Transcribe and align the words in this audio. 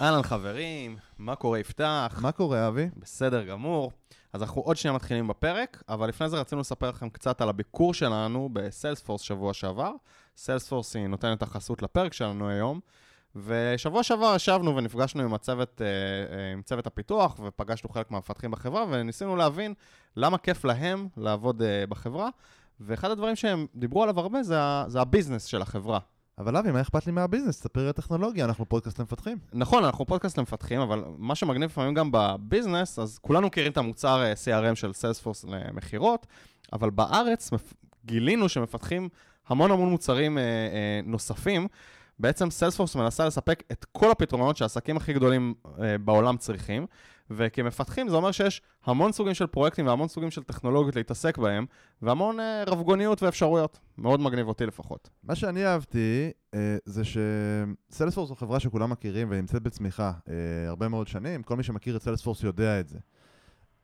אהלן 0.00 0.22
חברים, 0.22 0.96
מה 1.18 1.36
קורה 1.36 1.58
יפתח? 1.58 2.18
מה 2.22 2.32
קורה, 2.32 2.68
אבי? 2.68 2.88
בסדר 2.96 3.44
גמור. 3.44 3.92
אז 4.32 4.42
אנחנו 4.42 4.60
עוד 4.60 4.76
שנייה 4.76 4.94
מתחילים 4.94 5.28
בפרק, 5.28 5.82
אבל 5.88 6.08
לפני 6.08 6.28
זה 6.28 6.40
רצינו 6.40 6.60
לספר 6.60 6.88
לכם 6.88 7.08
קצת 7.08 7.40
על 7.40 7.48
הביקור 7.48 7.94
שלנו 7.94 8.48
בסיילספורס 8.52 9.20
שבוע 9.20 9.54
שעבר. 9.54 9.92
סיילספורס 10.36 10.96
היא 10.96 11.06
נותנת 11.06 11.42
החסות 11.42 11.82
לפרק 11.82 12.12
שלנו 12.12 12.48
היום, 12.48 12.80
ושבוע 13.36 14.02
שעבר 14.02 14.32
ישבנו 14.36 14.76
ונפגשנו 14.76 15.22
עם 15.22 15.34
הצוות, 15.34 15.82
אה, 15.82 15.86
אה, 16.36 16.52
עם 16.52 16.62
צוות 16.62 16.86
הפיתוח, 16.86 17.40
ופגשנו 17.44 17.90
חלק 17.90 18.10
מהמפתחים 18.10 18.50
בחברה, 18.50 18.84
וניסינו 18.90 19.36
להבין 19.36 19.74
למה 20.16 20.38
כיף 20.38 20.64
להם 20.64 21.08
לעבוד 21.16 21.62
אה, 21.62 21.86
בחברה, 21.88 22.28
ואחד 22.80 23.10
הדברים 23.10 23.36
שהם 23.36 23.66
דיברו 23.74 24.02
עליו 24.02 24.20
הרבה 24.20 24.42
זה, 24.42 24.58
זה 24.86 25.00
הביזנס 25.00 25.44
של 25.44 25.62
החברה. 25.62 25.98
אבל 26.38 26.56
אבי, 26.56 26.72
מה 26.72 26.80
אכפת 26.80 27.06
לי 27.06 27.12
מה 27.12 27.21
business? 27.21 27.60
תספר 27.60 27.88
הטכנולוגיה, 27.88 28.44
אנחנו 28.44 28.68
פודקאסט 28.68 28.98
למפתחים. 28.98 29.38
נכון, 29.52 29.84
אנחנו 29.84 30.06
פודקאסט 30.06 30.38
למפתחים, 30.38 30.80
אבל 30.80 31.04
מה 31.18 31.34
שמגניב 31.34 31.70
לפעמים 31.70 31.94
גם 31.94 32.10
ב 32.12 32.21
business, 32.21 32.98
אז 32.98 33.18
כולנו 33.18 33.46
מכירים 33.46 33.72
את 33.72 33.76
המוצר 33.76 34.22
אה, 34.22 34.32
CRM 34.32 34.74
של 34.74 34.92
סיילספורס 34.92 35.44
למכירות, 35.44 36.26
אבל 36.72 36.90
בארץ 36.90 37.50
גילינו 38.04 38.48
שמפתחים 38.48 39.08
המון 39.48 39.70
המון 39.70 39.88
מוצרים 39.90 40.38
אה, 40.38 40.42
אה, 40.42 41.00
נוספים. 41.04 41.68
בעצם 42.18 42.50
סיילספורס 42.50 42.96
מנסה 42.96 43.26
לספק 43.26 43.62
את 43.72 43.86
כל 43.92 44.10
הפתרונות 44.10 44.56
שהעסקים 44.56 44.96
הכי 44.96 45.12
גדולים 45.12 45.54
בעולם 46.04 46.36
צריכים, 46.36 46.86
וכמפתחים 47.30 48.08
זה 48.08 48.16
אומר 48.16 48.32
שיש 48.32 48.62
המון 48.84 49.12
סוגים 49.12 49.34
של 49.34 49.46
פרויקטים 49.46 49.86
והמון 49.86 50.08
סוגים 50.08 50.30
של 50.30 50.42
טכנולוגיות 50.42 50.96
להתעסק 50.96 51.38
בהם, 51.38 51.66
והמון 52.02 52.40
אה, 52.40 52.64
רבגוניות 52.66 53.22
ואפשרויות. 53.22 53.78
מאוד 53.98 54.20
מגניב 54.20 54.48
אותי 54.48 54.66
לפחות. 54.66 55.10
מה 55.22 55.34
שאני 55.34 55.66
אהבתי 55.66 56.30
אה, 56.54 56.76
זה 56.84 57.02
שסיילספורס 57.04 58.28
זו 58.28 58.34
חברה 58.34 58.60
שכולם 58.60 58.90
מכירים 58.90 59.28
ונמצאת 59.30 59.62
בצמיחה 59.62 60.12
אה, 60.28 60.34
הרבה 60.68 60.88
מאוד 60.88 61.06
שנים, 61.06 61.42
כל 61.42 61.56
מי 61.56 61.62
שמכיר 61.62 61.96
את 61.96 62.02
סיילספורס 62.02 62.42
יודע 62.42 62.80
את 62.80 62.88
זה. 62.88 62.98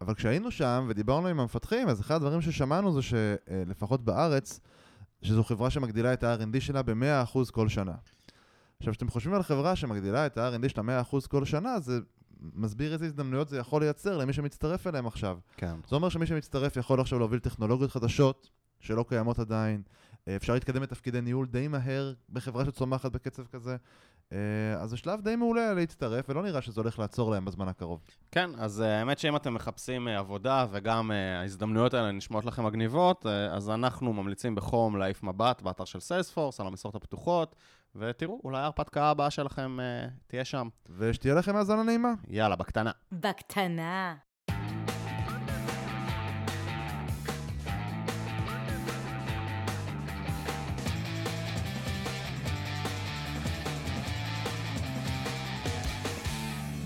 אבל 0.01 0.15
כשהיינו 0.15 0.51
שם 0.51 0.87
ודיברנו 0.89 1.29
עם 1.29 1.41
המפתחים, 1.41 1.89
אז 1.89 2.01
אחד 2.01 2.15
הדברים 2.15 2.41
ששמענו 2.41 2.93
זה 2.93 3.01
שלפחות 3.03 4.05
בארץ, 4.05 4.61
שזו 5.23 5.45
חברה 5.45 5.71
שמגדילה 5.71 6.13
את 6.13 6.25
ה-R&D 6.25 6.61
שלה 6.61 6.83
ב-100% 6.83 7.51
כל 7.53 7.69
שנה. 7.69 7.95
עכשיו, 8.79 8.93
כשאתם 8.93 9.11
חושבים 9.11 9.35
על 9.35 9.43
חברה 9.43 9.77
שמגדילה 9.77 10.27
את 10.27 10.39
ה-R&D 10.39 10.69
שלה 10.69 11.03
100% 11.13 11.29
כל 11.29 11.45
שנה, 11.45 11.81
זה 11.81 12.01
מסביר 12.41 12.93
איזה 12.93 13.07
הזדמנויות 13.07 13.49
זה 13.49 13.59
יכול 13.59 13.83
לייצר 13.83 14.19
למי 14.19 14.33
שמצטרף 14.33 14.87
אליהם 14.87 15.07
עכשיו. 15.07 15.39
כן. 15.57 15.77
זה 15.89 15.97
אומר 15.97 16.09
שמי 16.09 16.27
שמצטרף 16.27 16.77
יכול 16.77 17.01
עכשיו 17.01 17.19
להוביל 17.19 17.39
טכנולוגיות 17.39 17.91
חדשות 17.91 18.51
שלא 18.81 19.05
קיימות 19.09 19.39
עדיין. 19.39 19.83
אה, 20.29 20.37
אפשר 20.37 20.55
להתקדם 20.55 20.83
לתפקידי 20.83 21.21
ניהול 21.21 21.47
די 21.47 21.69
מהר 21.69 22.13
בחברה 22.31 22.65
שצומחת 22.65 23.13
בקצב 23.13 23.47
כזה. 23.47 23.77
אה, 24.33 24.39
אז 24.81 24.91
זה 24.91 24.97
שלב 24.97 25.21
די 25.21 25.37
מעולה 25.37 25.75
להצטרף, 25.75 26.25
ולא 26.29 26.43
נראה 26.43 26.63
שזה 26.63 26.81
הולך 26.81 26.99
לעצור 26.99 27.31
להם 27.31 27.45
בזמן 27.45 27.69
הקרוב. 27.69 28.01
כן, 28.33 28.51
אז 28.59 28.81
uh, 28.81 28.85
האמת 28.85 29.19
שאם 29.19 29.37
אתם 29.37 29.55
מחפשים 29.55 30.09
עבודה 30.09 30.67
וגם 30.71 31.11
ההזדמנויות 31.11 31.95
האלה 31.95 32.13
נשמעות 32.13 32.45
לכם 32.45 32.65
מגניבות, 32.65 33.27
אז 33.51 33.71
אנחנו 33.71 34.13
ממליצים 34.13 34.55
בחום 34.55 34.97
להעיף 34.97 35.23
מבט 35.23 35.63
באתר 35.63 35.85
של 35.85 36.01
סיילספורס 36.01 36.61
על 36.61 36.67
המשרות 36.67 36.95
הפתוחות, 36.95 37.57
ותראו, 37.97 38.41
אולי 38.45 38.59
ההרפתקה 38.59 39.05
הבאה 39.05 39.31
שלכם 39.31 39.79
uh, 39.81 40.11
תהיה 40.27 40.45
שם. 40.45 40.69
ושתהיה 40.99 41.35
לכם 41.35 41.57
האזנה 41.57 41.83
נעימה. 41.83 42.13
יאללה, 42.29 42.57
בקטנה. 42.57 42.91
בקטנה. 43.13 44.15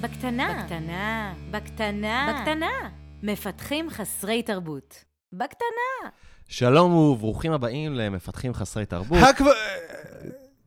בקטנה. 0.00 0.62
בקטנה. 0.62 1.34
בקטנה. 1.50 2.40
בקטנה. 2.40 2.90
מפתחים 3.22 3.90
חסרי 3.90 4.42
תרבות. 4.42 5.04
בקטנה. 5.32 6.10
שלום 6.48 6.92
וברוכים 6.94 7.52
הבאים 7.52 7.94
למפתחים 7.94 8.54
חסרי 8.54 8.86
תרבות. 8.86 9.18
הכב... 9.30 9.44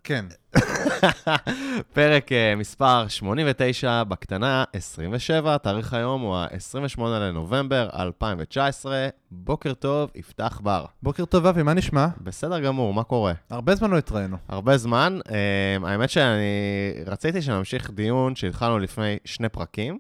כן. 0.08 0.26
פרק 1.94 2.32
uh, 2.32 2.60
מספר 2.60 3.08
89, 3.08 4.04
בקטנה 4.04 4.64
27, 4.74 5.58
תאריך 5.58 5.94
היום 5.94 6.22
הוא 6.22 6.36
ה-28 6.36 7.02
לנובמבר 7.02 7.90
2019. 8.00 9.08
בוקר 9.32 9.74
טוב, 9.74 10.12
יפתח 10.16 10.60
בר. 10.64 10.86
בוקר 11.04 11.26
טוב, 11.26 11.46
אבי, 11.46 11.64
מה 11.64 11.74
נשמע? 11.74 12.08
בסדר 12.22 12.60
גמור, 12.60 12.94
מה 12.94 13.04
קורה? 13.04 13.34
הרבה 13.50 13.76
זמן 13.76 13.92
לא 13.92 13.98
התראינו. 13.98 14.38
הרבה 14.48 14.78
זמן. 14.78 15.20
Um, 15.24 15.88
האמת 15.88 16.10
שאני 16.10 16.94
רציתי 17.06 17.42
שנמשיך 17.42 17.90
דיון 17.90 18.36
שהתחלנו 18.36 18.80
לפני 18.80 19.18
שני 19.26 19.50
פרקים, 19.50 19.98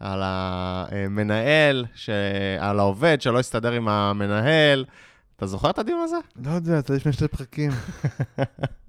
על 0.00 0.20
המנהל, 0.24 1.84
ש... 1.94 2.10
על 2.58 2.78
העובד 2.78 3.20
שלא 3.20 3.38
הסתדר 3.38 3.72
עם 3.72 3.88
המנהל. 3.88 4.84
אתה 5.36 5.46
זוכר 5.46 5.70
את 5.70 5.78
הדיון 5.78 6.00
הזה? 6.04 6.16
לא 6.36 6.50
יודע, 6.50 6.80
זה 6.86 6.96
לפני 6.96 7.12
שני 7.12 7.28
פרקים. 7.28 7.70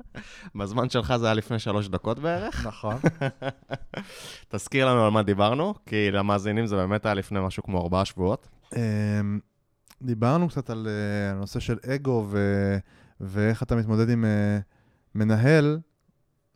בזמן 0.55 0.89
שלך 0.89 1.15
זה 1.15 1.25
היה 1.25 1.33
לפני 1.33 1.59
שלוש 1.59 1.87
דקות 1.87 2.19
בערך. 2.19 2.65
נכון. 2.67 2.95
תזכיר 4.51 4.89
לנו 4.89 5.05
על 5.05 5.11
מה 5.11 5.23
דיברנו, 5.23 5.73
כי 5.85 6.11
למאזינים 6.11 6.65
זה 6.65 6.75
באמת 6.75 7.05
היה 7.05 7.13
לפני 7.13 7.39
משהו 7.41 7.63
כמו 7.63 7.81
ארבעה 7.81 8.05
שבועות. 8.05 8.47
אמ, 8.75 9.39
דיברנו 10.01 10.49
קצת 10.49 10.69
על 10.69 10.87
אה, 10.87 11.31
הנושא 11.31 11.59
של 11.59 11.77
אגו 11.95 12.25
ו... 12.29 12.77
ואיך 13.21 13.63
אתה 13.63 13.75
מתמודד 13.75 14.09
עם 14.09 14.25
אה, 14.25 14.59
מנהל 15.15 15.79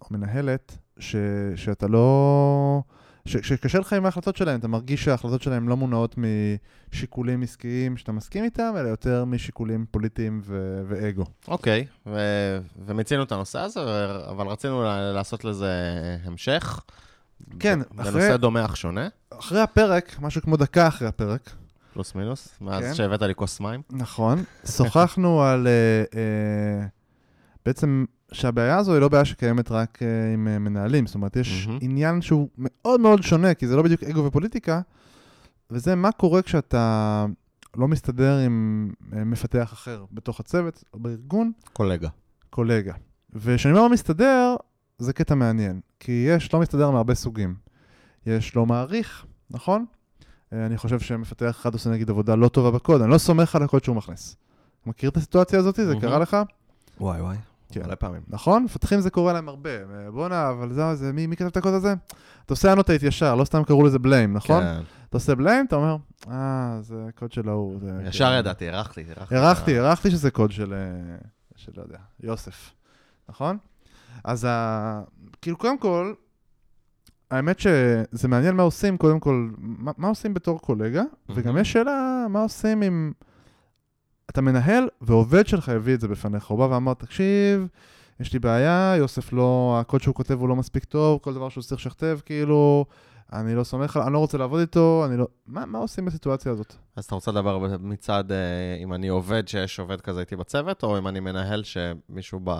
או 0.01 0.06
מנהלת 0.12 0.78
ש... 1.00 1.16
שאתה 1.56 1.88
לא... 1.88 2.81
שקשה 3.27 3.79
לך 3.79 3.93
עם 3.93 4.05
ההחלטות 4.05 4.35
שלהם, 4.35 4.59
אתה 4.59 4.67
מרגיש 4.67 5.03
שההחלטות 5.03 5.41
שלהם 5.41 5.69
לא 5.69 5.77
מונעות 5.77 6.15
משיקולים 6.93 7.43
עסקיים 7.43 7.97
שאתה 7.97 8.11
מסכים 8.11 8.43
איתם, 8.43 8.73
אלא 8.77 8.88
יותר 8.88 9.25
משיקולים 9.25 9.85
פוליטיים 9.91 10.41
ו... 10.43 10.81
ואגו. 10.88 11.25
אוקיי, 11.47 11.85
ו- 12.05 12.59
ומיצינו 12.85 13.23
את 13.23 13.31
הנושא 13.31 13.59
הזה, 13.59 13.79
אבל 14.29 14.47
רצינו 14.47 14.83
לעשות 15.13 15.45
לזה 15.45 15.71
המשך. 16.23 16.81
כן, 17.59 17.79
אחרי- 17.81 18.11
בנושא 18.11 18.38
דומה 18.38 18.65
אך 18.65 18.77
שונה, 18.77 19.07
אחרי 19.39 19.61
הפרק, 19.61 20.15
משהו 20.21 20.41
כמו 20.41 20.57
דקה 20.57 20.88
אחרי 20.88 21.07
הפרק, 21.07 21.49
פלוס 21.94 22.15
מינוס, 22.15 22.49
מאז 22.61 22.83
כן. 22.83 22.94
שהבאת 22.94 23.21
לי 23.21 23.35
כוס 23.35 23.59
מים. 23.59 23.81
נכון, 23.91 24.44
שוחחנו 24.77 25.44
על 25.44 25.67
אה, 25.67 26.03
אה, 26.19 26.85
בעצם 27.65 28.05
שהבעיה 28.31 28.77
הזו 28.77 28.93
היא 28.93 29.01
לא 29.01 29.09
בעיה 29.09 29.25
שקיימת 29.25 29.71
רק 29.71 29.99
אה, 30.01 30.33
עם 30.33 30.47
אה, 30.47 30.59
מנהלים, 30.59 31.05
זאת 31.05 31.15
אומרת, 31.15 31.35
יש 31.35 31.67
מהמם. 31.67 31.79
עניין 31.81 32.21
שהוא 32.21 32.47
מאוד 32.57 32.99
מאוד 32.99 33.23
שונה, 33.23 33.53
כי 33.53 33.67
זה 33.67 33.75
לא 33.75 33.81
בדיוק 33.81 34.03
אגו 34.03 34.25
ופוליטיקה, 34.25 34.81
וזה 35.71 35.95
מה 35.95 36.11
קורה 36.11 36.41
כשאתה 36.41 37.25
לא 37.75 37.88
מסתדר 37.88 38.38
עם 38.38 38.89
אה, 39.13 39.23
מפתח 39.23 39.69
אחר 39.73 40.05
בתוך 40.11 40.39
הצוות 40.39 40.83
או 40.93 40.99
בארגון, 40.99 41.51
קולגה. 41.73 42.09
קולגה. 42.49 42.93
וכשאני 43.33 43.73
אומר 43.73 43.83
לא 43.83 43.89
מסתדר, 43.93 44.55
זה 44.97 45.13
קטע 45.13 45.35
מעניין, 45.35 45.79
כי 45.99 46.11
יש 46.29 46.53
לא 46.53 46.59
מסתדר 46.59 46.91
מהרבה 46.91 47.15
סוגים. 47.15 47.55
יש 48.25 48.55
לא 48.55 48.65
מעריך, 48.65 49.25
נכון? 49.49 49.85
אה, 50.53 50.65
אני 50.65 50.77
חושב 50.77 50.99
שמפתח 50.99 51.57
אחד 51.61 51.73
עושה 51.73 51.89
נגיד 51.89 52.09
עבודה 52.09 52.35
לא 52.35 52.47
טובה 52.47 52.71
בקוד, 52.71 53.01
אני 53.01 53.11
לא 53.11 53.17
סומך 53.17 53.55
על 53.55 53.63
הקוד 53.63 53.83
שהוא 53.83 53.95
מכניס. 53.95 54.35
מכיר 54.85 55.09
את 55.09 55.17
הסיטואציה 55.17 55.59
הזאת? 55.59 55.75
זה 55.75 55.85
מהמם. 55.85 56.01
קרה 56.01 56.19
לך? 56.19 56.38
וואי 56.99 57.21
וואי, 57.21 57.38
כן. 57.72 57.85
מלא 57.85 57.95
פעמים. 57.95 58.22
נכון? 58.28 58.63
מפתחים 58.63 59.00
זה 59.00 59.09
קורה 59.09 59.33
להם 59.33 59.50
הרבה. 59.50 59.69
אה, 59.69 60.11
בואנה, 60.11 60.50
אבל 60.50 60.73
זה, 60.73 60.95
זה 60.95 61.13
מי, 61.13 61.28
מי 61.28 61.35
כתב 61.35 61.45
את 61.45 61.57
הקוד 61.57 61.73
הזה? 61.73 61.94
אתה 62.45 62.53
עושה 62.53 62.73
אנוטייט 62.73 63.03
ישר, 63.03 63.35
לא 63.35 63.45
סתם 63.45 63.63
קראו 63.63 63.83
לזה 63.83 64.00
בליים, 64.00 64.33
נכון? 64.33 64.63
כן. 64.63 64.81
אתה 65.09 65.17
עושה 65.17 65.35
בליים, 65.35 65.66
אתה 65.66 65.75
אומר, 65.75 65.97
אה, 66.31 66.77
זה 66.81 66.95
קוד 67.16 67.31
של 67.31 67.50
ההוא. 67.50 67.79
ישר 68.06 68.25
כן." 68.25 68.39
ידעתי, 68.39 68.69
הרחתי. 68.69 69.03
הרחתי, 69.31 69.79
הרחתי 69.79 70.11
שזה 70.11 70.31
קוד 70.31 70.51
של, 70.51 70.73
אה, 70.73 71.17
של 71.56 71.72
לא 71.77 71.81
יודע, 71.81 71.97
יוסף, 72.23 72.73
נכון? 73.29 73.57
אז 74.23 74.45
ה... 74.50 75.01
כאילו, 75.41 75.57
קודם 75.57 75.77
כל, 75.77 76.13
האמת 77.31 77.59
שזה 77.59 78.27
מעניין 78.27 78.56
מה 78.56 78.63
עושים, 78.63 78.97
קודם 78.97 79.19
כל, 79.19 79.50
מה, 79.57 79.92
מה 79.97 80.07
עושים 80.07 80.33
בתור 80.33 80.59
קולגה, 80.62 81.03
וגם 81.30 81.57
יש 81.57 81.71
שאלה, 81.71 82.25
מה 82.30 82.42
עושים 82.42 82.83
אם 82.83 83.12
אתה 84.38 84.45
מנהל 84.45 84.88
ועובד 85.01 85.48
שלך 85.48 85.69
הביא 85.69 85.94
את 85.95 86.01
זה 86.01 86.07
בפניך, 86.07 86.45
הוא 86.45 86.60
בא 86.60 86.74
ואמר, 86.74 86.94
תקשיב, 86.94 87.68
יש 88.19 88.34
לי 88.34 88.39
בעיה, 88.39 88.94
יוסף 88.98 89.34
לא, 89.34 89.78
הקוד 89.81 90.01
שהוא 90.01 90.16
כותב 90.16 90.39
הוא 90.39 90.50
לא 90.50 90.56
מספיק 90.56 90.84
טוב, 90.84 91.19
כל 91.22 91.34
דבר 91.34 91.50
שהוא 91.50 91.63
צריך 91.63 91.81
לשכתב, 91.81 92.19
כאילו, 92.25 92.86
אני 93.34 93.56
לא 93.56 93.63
סומך, 93.63 94.00
אני 94.06 94.13
לא 94.13 94.19
רוצה 94.19 94.38
לעבוד 94.38 94.60
איתו, 94.60 95.04
אני 95.06 95.18
לא... 95.18 95.28
מה, 95.48 95.66
מה 95.66 95.78
עושים 95.80 96.06
בסיטואציה 96.06 96.51
הזאת? 96.51 96.74
אז 96.95 97.06
אתה 97.06 97.16
רוצה 97.16 97.31
לדבר 97.31 97.78
מצד, 97.80 98.31
אה, 98.31 98.38
אם 98.84 98.94
אני 98.94 99.07
עובד 99.07 99.48
שיש 99.48 99.80
עובד 99.80 100.01
כזה 100.01 100.19
איתי 100.19 100.36
בצוות, 100.36 100.83
או 100.83 100.98
אם 100.98 101.07
אני 101.07 101.19
מנהל 101.19 101.63
שמישהו 101.63 102.40
ב... 102.44 102.51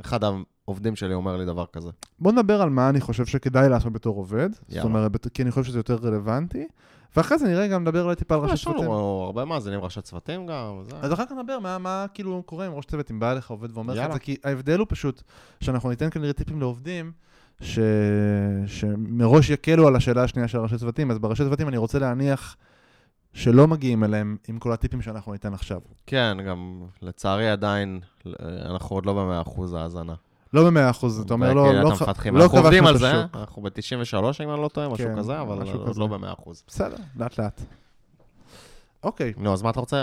אחד 0.00 0.20
העובדים 0.24 0.96
שלי 0.96 1.14
אומר 1.14 1.36
לי 1.36 1.44
דבר 1.44 1.64
כזה. 1.72 1.90
בוא 2.18 2.32
נדבר 2.32 2.62
על 2.62 2.70
מה 2.70 2.88
אני 2.88 3.00
חושב 3.00 3.26
שכדאי 3.26 3.68
לעשות 3.68 3.92
בתור 3.92 4.16
עובד. 4.16 4.48
זאת 4.52 4.62
יאללה. 4.68 4.82
אומרת, 4.84 5.12
בת- 5.12 5.28
כי 5.28 5.42
אני 5.42 5.50
חושב 5.50 5.64
שזה 5.68 5.78
יותר 5.78 5.94
רלוונטי. 6.02 6.66
ואחרי 7.16 7.38
זה 7.38 7.48
נראה 7.48 7.68
גם 7.68 7.82
נדבר 7.82 8.02
אולי 8.02 8.16
טיפה 8.16 8.34
על 8.34 8.40
ראשי 8.40 8.54
יש 8.54 8.64
צוותים. 8.64 8.84
לנו 8.84 9.22
הרבה 9.24 9.44
מאזינים, 9.44 9.80
ראשי 9.80 10.00
צוותים 10.00 10.46
גם. 10.46 10.82
אז 11.02 11.12
אחר 11.12 11.26
כך 11.26 11.32
נדבר 11.32 11.58
מה, 11.58 11.78
מה 11.78 12.06
כאילו 12.14 12.42
קורה 12.46 12.66
עם 12.66 12.72
ראש 12.72 12.84
צוות, 12.84 13.10
אם 13.10 13.20
בא 13.20 13.32
אליך 13.32 13.50
עובד 13.50 13.76
ואומר 13.76 13.94
לך 13.94 14.06
את. 14.06 14.12
זה, 14.12 14.18
כי 14.18 14.36
ההבדל 14.44 14.78
הוא 14.78 14.86
פשוט 14.90 15.22
שאנחנו 15.60 15.90
ניתן 15.90 16.10
כנראה 16.10 16.32
טיפים 16.32 16.60
לעובדים, 16.60 17.12
ש... 17.60 17.78
שמראש 18.66 19.50
יקלו 19.50 19.86
על 19.86 19.96
השאלה 19.96 20.22
השנייה 20.22 20.48
של 20.48 20.58
ראשי 20.58 20.78
צוותים, 20.78 21.10
אז 21.10 21.18
בראשי 21.18 21.44
צוותים 21.44 21.68
אני 21.68 21.76
רוצה 21.76 21.98
להניח 21.98 22.56
שלא 23.32 23.68
מגיעים 23.68 24.04
אליהם 24.04 24.36
עם 24.48 24.58
כל 24.58 24.72
הטיפים 24.72 25.02
שאנחנו 25.02 25.32
ניתן 25.32 25.54
עכשיו. 25.54 25.80
כן, 26.06 26.36
גם 26.46 26.82
לצערי 27.02 27.50
עדיין, 27.50 28.00
אה, 28.26 28.32
אנחנו 28.70 28.96
עוד 28.96 29.06
לא 29.06 29.12
במאה 29.12 29.40
אחוז 29.40 29.74
האזנה. 29.74 30.14
לא 30.52 30.66
במאה 30.66 30.90
אחוז, 30.90 31.20
אתה 31.20 31.34
אומר, 31.34 31.52
לא, 31.52 31.62
בקהילת 31.62 31.84
לא. 31.84 32.32
לא 32.32 32.44
אנחנו 32.44 32.58
עובדים 32.58 32.84
כבשנו 32.84 32.88
על 32.88 32.94
את 32.94 33.00
זה, 33.00 33.18
השוק. 33.18 33.36
אנחנו 33.36 33.62
ב-93, 33.62 34.44
אם 34.44 34.50
אני 34.50 34.62
לא 34.62 34.68
טועה, 34.68 34.88
משהו 34.88 35.06
כן, 35.08 35.18
כזה, 35.18 35.40
אבל 35.40 35.58
עוד. 35.72 35.96
לא 35.96 36.06
במאה 36.06 36.32
אחוז. 36.32 36.62
בסדר, 36.68 36.96
לאט 37.16 37.38
לאט. 37.38 37.60
אוקיי, 39.04 39.32
נו, 39.36 39.52
אז 39.52 39.62
מה 39.62 39.70
אתה 39.70 39.80
רוצה... 39.80 39.96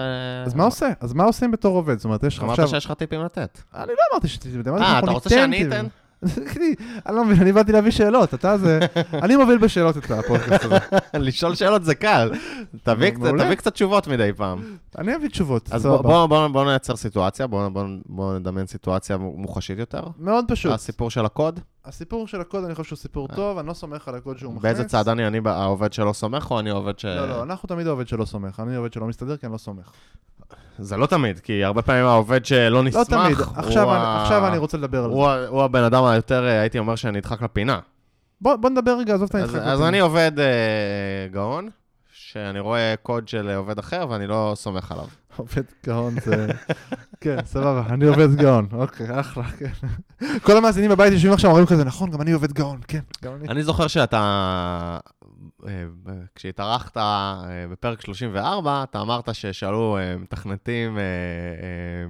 אז 0.46 0.54
מה 0.54 0.64
עושה? 0.64 0.90
אז 1.00 1.14
מה 1.14 1.24
עושים 1.24 1.52
בתור 1.52 1.76
עובד? 1.76 1.98
זאת 1.98 2.06
אומרת, 2.06 2.24
יש 2.24 2.38
לך 2.38 2.44
אמרת 2.44 2.60
עכשיו... 2.60 2.68
שיש 2.68 2.86
לך 2.86 2.92
טיפים 2.92 3.22
לתת. 3.22 3.60
אני 3.74 3.88
לא 3.92 3.98
אמרתי 4.14 4.28
שתיתן, 4.28 4.70
אמרתי 4.70 4.84
אה, 4.84 4.90
שאנחנו 4.90 5.08
אתה 5.08 5.12
רוצה 5.12 5.30
ניתן 5.30 5.42
שאני 5.42 5.58
טיפים. 5.58 5.72
אתן? 5.72 5.88
אני 7.06 7.16
לא 7.16 7.26
מבין, 7.26 7.42
אני 7.42 7.52
באתי 7.52 7.72
להביא 7.72 7.92
שאלות, 7.92 8.34
אתה 8.34 8.58
זה... 8.58 8.80
אני 9.24 9.36
מוביל 9.36 9.58
בשאלות 9.58 9.98
את 9.98 10.12
הפודקאסט 10.12 10.66
הזה. 10.66 10.78
לשאול 11.28 11.56
שאלות 11.56 11.84
זה 11.84 11.96
קל. 11.96 12.32
תביא 12.84 13.12
קצת- 13.56 13.74
תשובות 13.74 14.08
מדי 14.08 14.32
פעם. 14.38 14.64
אני 14.98 15.16
אביא 15.16 15.30
תשובות, 15.30 15.70
אז 15.72 15.82
סבבה. 15.84 15.98
בוא- 16.02 16.26
בוא- 16.26 16.28
בוא 16.28 16.48
בוא 16.48 16.66
נייצר 16.66 16.96
סיטואציה, 16.96 17.48
בוא 17.48 17.68
בוא- 17.70 17.84
בוא 18.06 18.40
נדמיין 18.40 18.68
סיטואציה 18.68 19.18
מוחשית 19.18 19.80
יותר. 19.80 20.04
מאוד 20.20 20.46
פשוט. 20.48 20.72
הסיפור 20.72 21.10
של 21.12 21.26
הקוד, 21.26 21.60
הסיפור 21.86 22.28
של 22.28 22.42
הקוד, 22.42 22.64
אני 22.64 22.76
חושב 22.76 22.88
שהוא 22.90 22.98
סיפור 22.98 23.28
טוב, 23.28 23.58
אני 23.58 23.68
לא 23.68 23.74
סומך 23.74 24.08
על 24.08 24.16
הקוד 24.16 24.38
שהוא 24.38 24.50
מכניס. 24.54 24.64
באיזה 24.64 24.84
צד 24.84 25.08
אני? 25.10 25.28
אני 25.28 25.40
העובד 25.46 25.94
שלא 25.94 26.14
סומך 26.14 26.52
או 26.52 26.60
אני 26.60 26.70
העובד 26.70 27.00
ש... 27.00 27.06
לא, 27.06 27.28
לא, 27.30 27.44
אנחנו 27.44 27.68
תמיד 27.68 27.88
העובד 27.88 28.08
שלא 28.08 28.26
סומך. 28.26 28.60
אני 28.60 28.76
עובד 28.76 28.94
שלא 28.94 29.08
מסתדר 29.08 29.38
כי 29.38 29.46
אני 29.46 29.54
לא 29.54 29.58
סומך. 29.58 29.92
זה 30.80 30.98
לא 30.98 31.06
תמיד, 31.06 31.40
כי 31.40 31.64
הרבה 31.64 31.82
פעמים 31.82 32.06
העובד 32.06 32.46
שלא 32.46 32.70
לא 32.70 32.84
נסמך, 32.84 33.08
תמיד, 33.08 33.38
הוא 33.38 33.46
עכשיו 33.56 33.84
אני- 33.96 34.04
ה- 34.04 34.22
עכשיו 34.24 34.48
אני 34.48 34.58
רוצה 34.58 34.78
לדבר 34.78 35.04
על 35.04 35.10
הוא 35.10 35.36
זה. 35.40 35.48
הוא 35.48 35.64
הבן 35.64 35.84
אדם 35.84 36.04
היותר, 36.04 36.48
אה, 36.48 36.60
הייתי 36.62 36.80
אומר, 36.80 36.96
שנדחק 36.96 37.42
לפינה. 37.42 37.80
בוא 38.42 38.56
בוא 38.56 38.70
נדבר 38.70 38.98
רגע, 39.00 39.14
עזוב 39.14 39.30
את 39.30 39.36
אז 39.36 39.42
המשחק. 39.42 39.60
אז 39.62 39.82
אני 39.82 40.00
עובד 40.00 40.32
אה, 40.40 40.46
גאון, 41.32 41.70
שאני 42.12 42.60
רואה 42.60 42.94
קוד 43.04 43.28
של 43.28 43.50
עובד 43.50 43.80
אחר 43.80 44.06
ואני 44.10 44.28
לא 44.28 44.54
סומך 44.56 44.92
עליו. 44.92 45.06
עובד 45.38 45.64
גאון 45.86 46.14
זה... 46.26 46.48
כן, 47.22 47.38
סבבה, 47.46 47.84
אני 47.90 48.06
עובד 48.06 48.36
גאון. 48.36 48.68
אוקיי, 48.72 49.20
אחלה, 49.20 49.44
כן. 49.44 49.88
כל 50.44 50.58
המאזינים 50.58 50.90
בבית 50.92 51.14
יושבים 51.14 51.34
עכשיו, 51.34 51.50
אומרים 51.50 51.66
כזה, 51.66 51.84
נכון, 51.84 52.10
גם 52.12 52.22
אני 52.22 52.32
עובד 52.32 52.52
גאון, 52.54 52.80
כן, 52.88 53.00
גם 53.24 53.32
אני. 53.40 53.48
אני 53.50 53.64
זוכר 53.64 53.88
שאתה, 53.88 54.98
כשהתארחת 56.36 56.98
אה, 56.98 57.66
בפרק 57.72 58.02
34, 58.02 58.84
אתה 58.84 59.02
אמרת 59.02 59.36
ששאלו 59.36 59.98
אה, 59.98 60.18
מתכנתים 60.18 60.98
אה, 60.98 61.04
אה, 61.04 62.08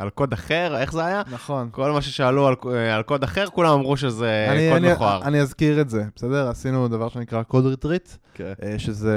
על 0.00 0.10
קוד 0.10 0.32
אחר, 0.32 0.76
איך 0.76 0.92
זה 0.92 1.04
היה? 1.06 1.22
נכון. 1.32 1.68
כל 1.72 1.90
מה 1.92 2.02
ששאלו 2.02 2.46
על, 2.46 2.54
אה, 2.72 2.96
על 2.96 3.02
קוד 3.02 3.24
אחר, 3.24 3.46
כולם 3.46 3.70
אמרו 3.72 3.96
שזה 3.96 4.46
אני- 4.50 4.68
קוד 4.72 4.84
אני- 4.84 4.92
מכוער. 4.92 5.22
אני 5.22 5.40
אזכיר 5.40 5.80
את 5.80 5.88
זה, 5.90 6.04
בסדר? 6.16 6.48
עשינו 6.48 6.88
דבר 6.88 7.08
שנקרא 7.08 7.42
code 7.42 7.66
retreat, 7.66 8.08
כן. 8.34 8.52
אה, 8.62 8.78
שזה 8.78 9.14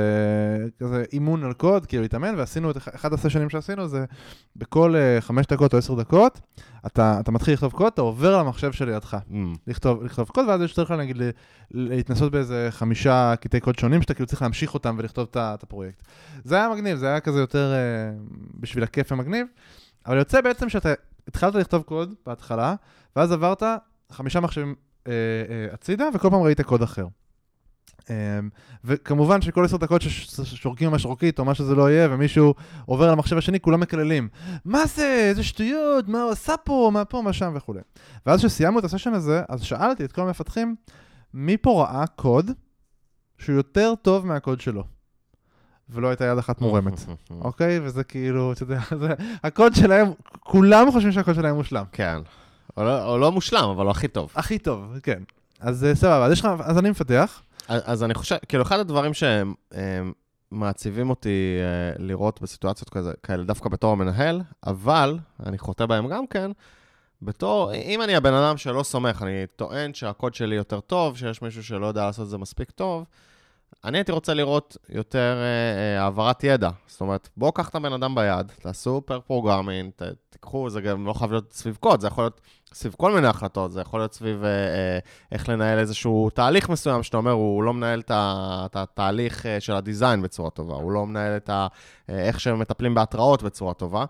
כזה 0.80 1.04
אימון 1.14 1.44
על 1.44 1.54
קוד, 1.54 1.86
כאילו 1.86 2.04
להתאמן, 2.04 2.34
ועשינו 2.38 2.72
את 2.72 2.78
אח- 2.78 2.88
אחד 2.96 3.14
הסשנים 3.14 3.50
שעשינו 3.50 3.88
זה 3.88 4.06
בכל 4.56 4.96
אה, 4.96 5.22
חמש 5.22 5.46
דקות 5.48 5.74
או 5.74 5.78
עשר 5.80 5.94
דקות, 5.96 6.40
אתה, 6.86 7.18
אתה 7.20 7.32
מתחיל 7.32 7.54
לכתוב 7.54 7.72
קוד, 7.72 7.92
אתה 7.94 8.02
עובר 8.02 8.38
למחשב 8.38 8.72
שלידך. 8.72 9.18
אמ, 9.32 9.54
לכתוב, 9.68 10.04
לכתוב 10.04 10.28
קוד, 10.28 10.46
ואז 10.48 10.62
יש 10.62 10.80
לך 10.80 10.92
נגיד 10.92 11.18
להתנסות 11.72 12.32
באיזה 12.32 12.68
חמישה 12.72 13.34
קטעי 13.42 13.60
קוד 13.60 13.80
שונים, 13.80 14.02
שאתה 14.02 14.14
כאילו 14.14 14.28
צריך 14.28 14.42
להמשיך 14.42 14.74
אותם 14.74 14.96
ולכתוב 15.00 15.28
את 15.38 15.64
הפרויקט. 15.64 16.04
זה 16.44 16.56
היה 16.56 16.70
מגניב, 16.70 16.98
זה 16.98 17.08
היה 17.08 17.20
כזה 17.20 17.40
יותר 17.40 17.74
בשביל 18.60 18.84
הכיף 18.84 19.12
המגניב, 19.12 19.48
אבל 20.06 20.18
יוצא 20.18 20.42
בעצם 20.42 20.70
שאתה 20.70 20.94
התחלת 21.28 21.56
לכתוב 21.56 21.84
קוד 21.84 22.14
בהתחלה, 22.26 22.76
ואז 23.16 23.32
עברת 23.32 23.64
חמישה 24.12 24.40
מחשבים 24.40 24.76
אה, 25.08 25.12
אה, 25.50 25.74
הצידה, 25.74 26.10
וכל 26.14 26.30
פעם 26.30 26.42
ראית 26.42 26.62
קוד 26.62 26.82
אחר. 26.82 27.08
אה, 28.10 28.40
וכמובן 28.84 29.42
שכל 29.42 29.66
עשר 29.66 29.78
דקות 29.78 30.02
ששורקים 30.02 30.88
עם 30.88 30.94
השרוקית 30.94 31.40
או 31.40 31.46
מה 31.46 31.56
שזה 31.56 31.76
לא 31.76 31.92
יהיה, 31.92 32.08
ומישהו 32.12 32.54
עובר 32.86 33.12
למחשב 33.12 33.38
השני, 33.38 33.60
כולם 33.60 33.80
מקללים. 33.80 34.30
מה 34.66 34.86
זה? 34.86 35.26
איזה 35.30 35.44
שטויות? 35.44 36.08
מה 36.08 36.24
הוא 36.24 36.32
עשה 36.32 36.58
פה? 36.58 36.90
מה 36.94 37.06
פה? 37.06 37.22
מה 37.22 37.34
שם? 37.34 37.54
וכולי. 37.56 37.82
ואז 38.26 38.40
כשסיימנו 38.40 38.80
את 38.80 38.84
הסשן 38.84 39.14
הזה, 39.14 39.42
אז 39.50 39.62
שאלתי 39.62 40.06
את 40.06 40.12
כל 40.12 40.22
המפתחים, 40.22 40.76
מי 41.34 41.58
פה 41.58 41.84
ראה 41.84 42.08
קוד 42.08 42.52
שהוא 43.38 43.56
יותר 43.56 43.94
טוב 44.02 44.26
מהקוד 44.26 44.62
שלו? 44.62 44.84
ולא 45.90 46.08
הייתה 46.08 46.26
יד 46.26 46.38
אחת 46.38 46.62
מורמת, 46.62 46.94
אוקיי? 47.42 47.80
וזה 47.84 48.04
כאילו, 48.04 48.52
אתה 48.52 48.64
יודע, 48.64 48.80
זה, 49.02 49.14
הקוד 49.44 49.76
שלהם, 49.76 50.08
כולם 50.40 50.92
חושבים 50.92 51.12
שהקוד 51.12 51.36
שלהם 51.36 51.56
מושלם. 51.56 51.84
כן. 51.92 52.18
או 52.78 52.84
לא, 52.84 53.06
או 53.06 53.18
לא 53.18 53.32
מושלם, 53.32 53.70
אבל 53.70 53.84
הוא 53.84 53.92
הכי 53.92 54.08
טוב. 54.08 54.32
הכי 54.36 54.60
טוב, 54.60 55.00
כן. 55.04 55.24
אז 55.60 55.86
אה, 55.86 55.96
סבבה, 55.96 56.26
אז, 56.26 56.32
יש 56.32 56.40
לך, 56.40 56.48
אז 56.64 56.78
אני 56.78 56.90
מפתח. 56.90 57.42
אז 57.68 57.82
אז 57.86 58.04
אני 58.04 58.14
חושב, 58.14 58.36
כאילו, 58.48 58.64
אחד 58.64 58.80
הדברים 58.80 59.12
שמעציבים 60.52 61.10
אותי 61.10 61.58
אה, 61.60 62.04
לראות 62.04 62.42
בסיטואציות 62.42 62.90
כזה, 62.90 63.12
כאלה, 63.24 63.44
דווקא 63.44 63.70
בתור 63.70 63.92
המנהל, 63.92 64.42
אבל, 64.68 65.20
אני 65.46 65.58
חוטא 65.58 65.86
בהם 65.86 66.08
גם 66.08 66.28
כן, 66.28 66.52
בתור, 67.22 67.74
אם 67.74 68.02
אני 68.02 68.16
הבן 68.16 68.34
אדם 68.34 68.58
שלא 68.58 68.84
סומך, 68.84 69.22
אני 69.22 69.46
טוען 69.56 69.94
שהקוד 69.94 70.34
שלי 70.34 70.56
יותר 70.56 70.80
טוב, 70.80 71.18
שיש 71.18 71.42
מישהו 71.42 71.64
שלא 71.64 71.86
יודע 71.86 72.06
לעשות 72.06 72.26
את 72.26 72.30
זה 72.30 72.38
מספיק 72.38 72.72
טוב, 72.72 73.06
אני 73.86 73.98
הייתי 73.98 74.12
רוצה 74.12 74.34
לראות 74.34 74.78
יותר 74.90 75.38
אה, 75.38 75.98
אה, 75.98 76.04
העברת 76.04 76.44
ידע. 76.44 76.70
זאת 76.88 77.02
אומרת, 77.02 77.30
בואו 77.38 77.52
קח 77.52 77.70
את 77.70 77.76
הבן 77.76 77.94
אדם 77.94 78.16
ביד, 78.16 78.52
תעשו 78.60 79.02
pair 79.06 79.20
programming, 79.20 79.92
תיקחו, 80.30 80.70
זה 80.70 80.82
גם 80.82 81.08
לא 81.08 81.14
חייב 81.14 81.32
להיות 81.32 81.54
סביב 81.54 81.78
קוד, 81.80 82.00
זה 82.00 82.08
יכול 82.08 82.24
להיות 82.24 82.42
סביב 82.74 82.96
כל 82.98 83.12
מיני 83.12 83.28
החלטות, 83.28 83.72
זה 83.72 83.82
יכול 83.82 84.00
להיות 84.00 84.14
סביב 84.14 84.44
אה, 84.44 84.50
אה, 84.50 85.00
איך 85.32 85.50
לנהל 85.50 85.80
איזשהו 85.80 86.30
תהליך 86.30 86.70
מסוים, 86.70 87.04
שאתה 87.04 87.18
אומר, 87.18 87.32
הוא 87.32 87.64
לא 87.64 87.74
מנהל 87.74 88.02
את 88.10 88.76
התהליך 88.76 89.46
אה, 89.46 89.60
של 89.60 89.74
ה 89.74 89.81
design 89.81 90.22
בצורה 90.22 90.50
טובה, 90.50 90.76
הוא 90.76 90.92
לא 90.92 91.06
מנהל 91.06 91.38
את 91.38 91.50
ה... 91.50 91.68
אה, 92.10 92.20
איך 92.20 92.40
שהם 92.40 92.60
מטפלים 92.60 92.96
בהתראות 92.96 93.44
בצורה 93.44 93.74
טובה. 93.74 94.06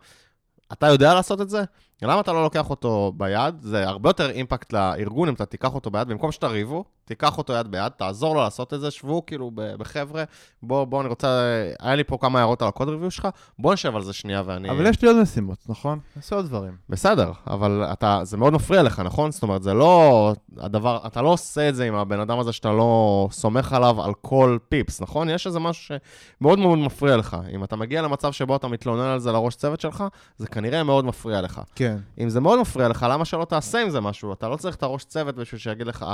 אתה 0.72 0.88
יודע 0.88 1.14
לעשות 1.14 1.42
את 1.42 1.50
זה? 1.50 1.64
למה 2.02 2.20
אתה 2.20 2.34
לא 2.34 2.44
לוקח 2.44 2.70
אותו 2.70 3.14
ביד? 3.18 3.62
זה 3.62 3.88
הרבה 3.88 4.10
יותר 4.10 4.30
אימפקט 4.30 4.74
לארגון 4.74 5.28
אם 5.28 5.34
אתה 5.34 5.46
תיקח 5.46 5.76
אותו 5.76 5.92
ביד, 5.92 6.08
במקום 6.08 6.32
שתריבו, 6.32 6.84
תיקח 7.06 7.38
אותו 7.38 7.54
יד 7.54 7.68
ביד, 7.68 7.92
תעזור 7.92 8.36
לו 8.36 8.42
לעשות 8.42 8.74
את 8.74 8.80
זה, 8.82 8.92
שבו 8.92 9.26
כאילו 9.26 9.52
בחבר'ה, 9.54 10.24
בוא, 10.64 10.86
בוא, 10.86 11.02
אני 11.02 11.10
רוצה, 11.10 11.42
היה 11.80 11.96
לי 11.96 12.04
פה 12.04 12.18
כמה 12.22 12.40
הערות 12.40 12.62
על 12.62 12.68
הקוד 12.68 12.90
ריוויו 12.90 13.12
שלך, 13.12 13.28
בוא 13.60 13.74
נשב 13.74 13.96
על 13.96 14.04
זה 14.04 14.14
שנייה 14.14 14.44
ואני... 14.46 14.70
אבל 14.70 14.86
יש 14.86 15.02
לי 15.02 15.08
עוד 15.08 15.22
משימות, 15.22 15.58
נכון? 15.70 16.00
נעשה 16.16 16.36
עוד 16.36 16.46
דברים. 16.46 16.76
בסדר, 16.90 17.32
אבל 17.48 17.86
אתה, 17.92 18.20
זה 18.24 18.38
מאוד 18.38 18.54
מפריע 18.54 18.84
לך, 18.84 19.00
נכון? 19.00 19.32
זאת 19.32 19.44
אומרת, 19.44 19.64
זה 19.64 19.74
לא 19.74 20.34
הדבר, 20.58 21.00
אתה 21.08 21.22
לא 21.22 21.30
עושה 21.30 21.70
את 21.70 21.76
זה 21.76 21.86
עם 21.86 21.96
הבן 21.96 22.20
אדם 22.20 22.40
הזה 22.40 22.52
שאתה 22.54 22.72
לא 22.72 23.28
סומך 23.32 23.74
עליו 23.74 24.02
על 24.02 24.14
כל 24.22 24.58
פיפס, 24.70 25.02
נכון? 25.02 25.30
יש 25.30 25.48
איזה 25.48 25.60
משהו 25.60 25.98
שמאוד 26.40 26.60
מאוד 26.60 26.78
מפריע 26.78 27.18
לך. 27.18 27.38
אם 27.56 27.64
אתה 27.64 27.76
מגיע 27.76 28.02
למצב 28.02 28.32
שבו 28.32 28.56
אתה 28.56 28.68
מתלונן 28.68 29.08
על 29.08 29.20
זה 29.20 29.32
לראש 29.32 29.56
צוות 29.56 29.82
שלך, 29.82 30.04
זה 30.38 30.48
כנראה 30.48 30.84
מאוד 30.84 31.06
מפריע 31.06 31.42
לך. 31.42 31.62
כן. 31.76 31.98
אם 32.20 32.30
זה 32.30 32.40
מאוד 32.40 32.60
מפריע 32.60 32.88
לך, 32.88 33.06
למה 33.10 33.26
שלא 33.26 33.46
תעשה 33.46 33.82
עם 33.82 33.90
זה 33.90 34.02
משהו? 34.02 34.34
אתה 34.34 34.48
לא 34.48 34.56
צריך 34.56 34.76
את 34.76 34.84
הראש 34.84 35.04
צוות 35.04 35.36
בשביל 35.36 35.60
שיגיד 35.60 35.88
לך, 35.88 36.06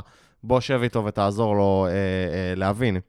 בוא 0.44 0.60
שב 0.60 0.79
איתו 0.84 1.06
ותעזור 1.06 1.56
לו 1.56 1.88
אה, 1.90 1.92
אה, 1.92 2.56
להבין. 2.56 3.00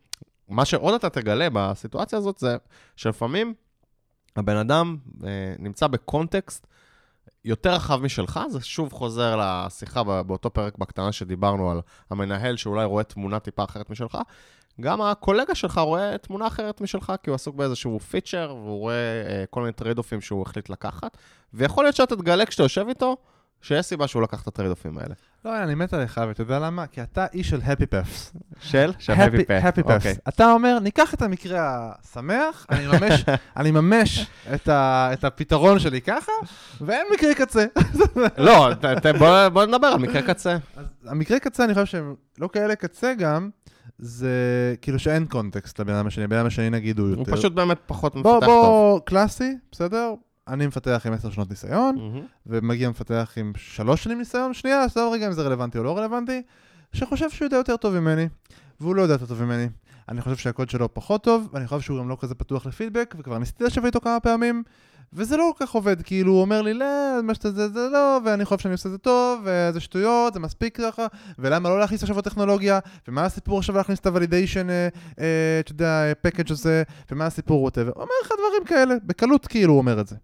מה 0.48 0.64
שעוד 0.64 0.94
אתה 0.94 1.10
תגלה 1.10 1.48
בסיטואציה 1.52 2.18
הזאת 2.18 2.38
זה 2.38 2.56
שלפעמים 2.96 3.54
הבן 4.36 4.56
אדם 4.56 4.96
אה, 5.24 5.54
נמצא 5.58 5.86
בקונטקסט 5.86 6.66
יותר 7.44 7.74
רחב 7.74 8.02
משלך, 8.02 8.40
זה 8.48 8.60
שוב 8.60 8.92
חוזר 8.92 9.36
לשיחה 9.42 10.02
באותו 10.22 10.50
פרק 10.50 10.78
בקטנה 10.78 11.12
שדיברנו 11.12 11.70
על 11.70 11.80
המנהל 12.10 12.56
שאולי 12.56 12.84
רואה 12.84 13.04
תמונה 13.04 13.38
טיפה 13.38 13.64
אחרת 13.64 13.90
משלך. 13.90 14.18
גם 14.80 15.02
הקולגה 15.02 15.54
שלך 15.54 15.78
רואה 15.78 16.18
תמונה 16.18 16.46
אחרת 16.46 16.80
משלך, 16.80 17.12
כי 17.22 17.30
הוא 17.30 17.34
עסוק 17.34 17.56
באיזשהו 17.56 18.00
פיצ'ר, 18.00 18.54
והוא 18.56 18.78
רואה 18.78 18.94
אה, 18.94 19.44
כל 19.50 19.60
מיני 19.60 19.72
טרייד-אופים 19.72 20.20
שהוא 20.20 20.42
החליט 20.42 20.70
לקחת, 20.70 21.16
ויכול 21.54 21.84
להיות 21.84 21.96
שאתה 21.96 22.16
תגלה 22.16 22.46
כשאתה 22.46 22.62
יושב 22.62 22.86
איתו, 22.88 23.16
שיש 23.62 23.86
סיבה 23.86 24.06
שהוא 24.06 24.22
לקח 24.22 24.42
את 24.42 24.46
הטרייד-אופים 24.46 24.98
האלה. 24.98 25.14
לא, 25.44 25.62
אני 25.62 25.74
מת 25.74 25.94
עליך, 25.94 26.20
ואתה 26.28 26.42
יודע 26.42 26.58
למה? 26.58 26.86
כי 26.86 27.02
אתה 27.02 27.26
איש 27.32 27.50
של 27.50 27.60
happy 27.60 27.84
paths. 27.94 28.38
של? 28.60 28.92
של 28.98 29.12
happy 29.12 29.16
happy 29.62 29.80
path. 29.82 29.94
אוקיי. 29.94 30.12
paths. 30.12 30.18
אתה 30.28 30.52
אומר, 30.52 30.78
ניקח 30.82 31.14
את 31.14 31.22
המקרה 31.22 31.60
השמח, 32.02 32.66
אני 32.70 32.86
ממש, 32.86 33.24
אני 33.56 33.70
ממש 33.70 34.26
את 34.54 34.68
ה- 34.68 35.10
את 35.12 35.24
הפתרון 35.24 35.78
שלי 35.78 36.00
ככה, 36.00 36.32
ואין 36.80 37.06
מקרה 37.14 37.34
קצה. 37.34 37.64
לא, 38.38 38.68
ת- 38.74 38.84
ת- 38.84 39.16
בוא- 39.18 39.48
בוא 39.48 39.64
נדבר 39.64 39.86
על 39.86 39.98
מקרה 39.98 40.22
קצה. 40.22 40.56
אז 40.76 40.86
המקרה 41.06 41.38
קצה, 41.38 41.64
אני 41.64 41.74
חושב 41.74 41.86
שהם 41.86 42.14
לא 42.38 42.48
כאלה 42.52 42.74
קצה 42.76 43.14
גם, 43.18 43.50
זה 43.98 44.30
כאילו 44.82 44.98
שאין 44.98 45.26
קונטקסט 45.26 45.80
לבן 45.80 45.94
אדם 45.94 46.06
השני, 46.06 46.24
הבן 46.24 46.36
אדם 46.36 46.46
השני 46.46 46.70
נגיד 46.70 46.98
הוא 46.98 47.08
הוא 47.08 47.16
יותר... 47.18 47.32
פשוט 47.36 47.52
באמת 47.52 47.78
פחות 47.86 48.14
בוא, 48.14 48.36
מפתח 48.36 48.46
טוב. 48.46 48.64
בוא, 48.66 49.00
קלאסי, 49.06 49.56
בסדר? 49.72 50.14
אני 50.50 50.66
מפתח 50.66 51.02
עם 51.06 51.12
עשר 51.12 51.30
שנות 51.30 51.50
ניסיון. 51.50 51.96
ומגיע 52.46 52.90
מפתח 52.90 53.32
עם 53.36 53.52
שלוש 53.56 54.04
שנים 54.04 54.18
ניסיון, 54.18 54.54
שנייה, 54.54 54.84
עזוב 54.84 55.12
רגע 55.12 55.26
אם 55.26 55.32
זה 55.32 55.42
רלוונטי 55.42 55.78
או 55.78 55.84
לא 55.84 55.98
רלוונטי, 55.98 56.42
שחושב 56.92 57.30
שהוא 57.30 57.46
יודע 57.46 57.56
יותר 57.56 57.76
טוב 57.76 57.98
ממני, 57.98 58.28
והוא 58.80 58.94
לא 58.94 59.02
יודע 59.02 59.14
יותר 59.14 59.26
טוב 59.26 59.42
ממני. 59.44 59.68
אני 60.08 60.20
חושב 60.20 60.36
שהקוד 60.36 60.70
שלו 60.70 60.94
פחות 60.94 61.24
טוב, 61.24 61.48
ואני 61.52 61.66
חושב 61.66 61.80
שהוא 61.80 61.98
גם 61.98 62.08
לא 62.08 62.16
כזה 62.20 62.34
פתוח 62.34 62.66
לפידבק, 62.66 63.14
וכבר 63.18 63.38
ניסיתי 63.38 63.64
לשבת 63.64 63.84
איתו 63.84 64.00
כמה 64.00 64.20
פעמים, 64.20 64.62
וזה 65.12 65.36
לא 65.36 65.52
כל 65.58 65.66
כך 65.66 65.72
עובד, 65.72 66.02
כאילו, 66.02 66.32
הוא 66.32 66.40
אומר 66.40 66.62
לי, 66.62 66.74
לא, 66.74 66.86
מה 67.22 67.34
שאתה 67.34 67.50
זה, 67.50 67.68
זה 67.68 67.88
לא, 67.92 68.18
ואני 68.24 68.44
חושב 68.44 68.58
שאני 68.58 68.72
עושה 68.72 68.88
זה 68.88 68.98
טוב, 68.98 69.40
וזה 69.44 69.80
שטויות, 69.80 70.34
זה 70.34 70.40
מספיק 70.40 70.76
ככה, 70.80 71.06
ולמה 71.38 71.68
לא 71.68 71.80
להכניס 71.80 72.02
עכשיו 72.02 72.22
טכנולוגיה, 72.22 72.78
ומה 73.08 73.24
הסיפור 73.24 73.58
עכשיו 73.58 73.76
להכניס 73.76 73.98
את 73.98 74.06
הוולידיישן, 74.06 74.66
אתה 75.60 75.72
יודע, 75.72 76.12
פקאג' 76.22 76.52
הזה, 76.52 76.82
ומה 77.10 77.26
הסיפור, 77.26 77.62
ווטאבר. 77.62 77.92
הוא 77.94 78.02
אומר 78.02 78.14
לך 78.24 78.32
דברים 78.32 78.64
כאלה, 78.66 78.94
בקלות 79.04 79.46
כאילו 79.46 79.72
הוא 79.72 79.78
אומר 79.78 80.00
את 80.00 80.06
זה. 80.06 80.16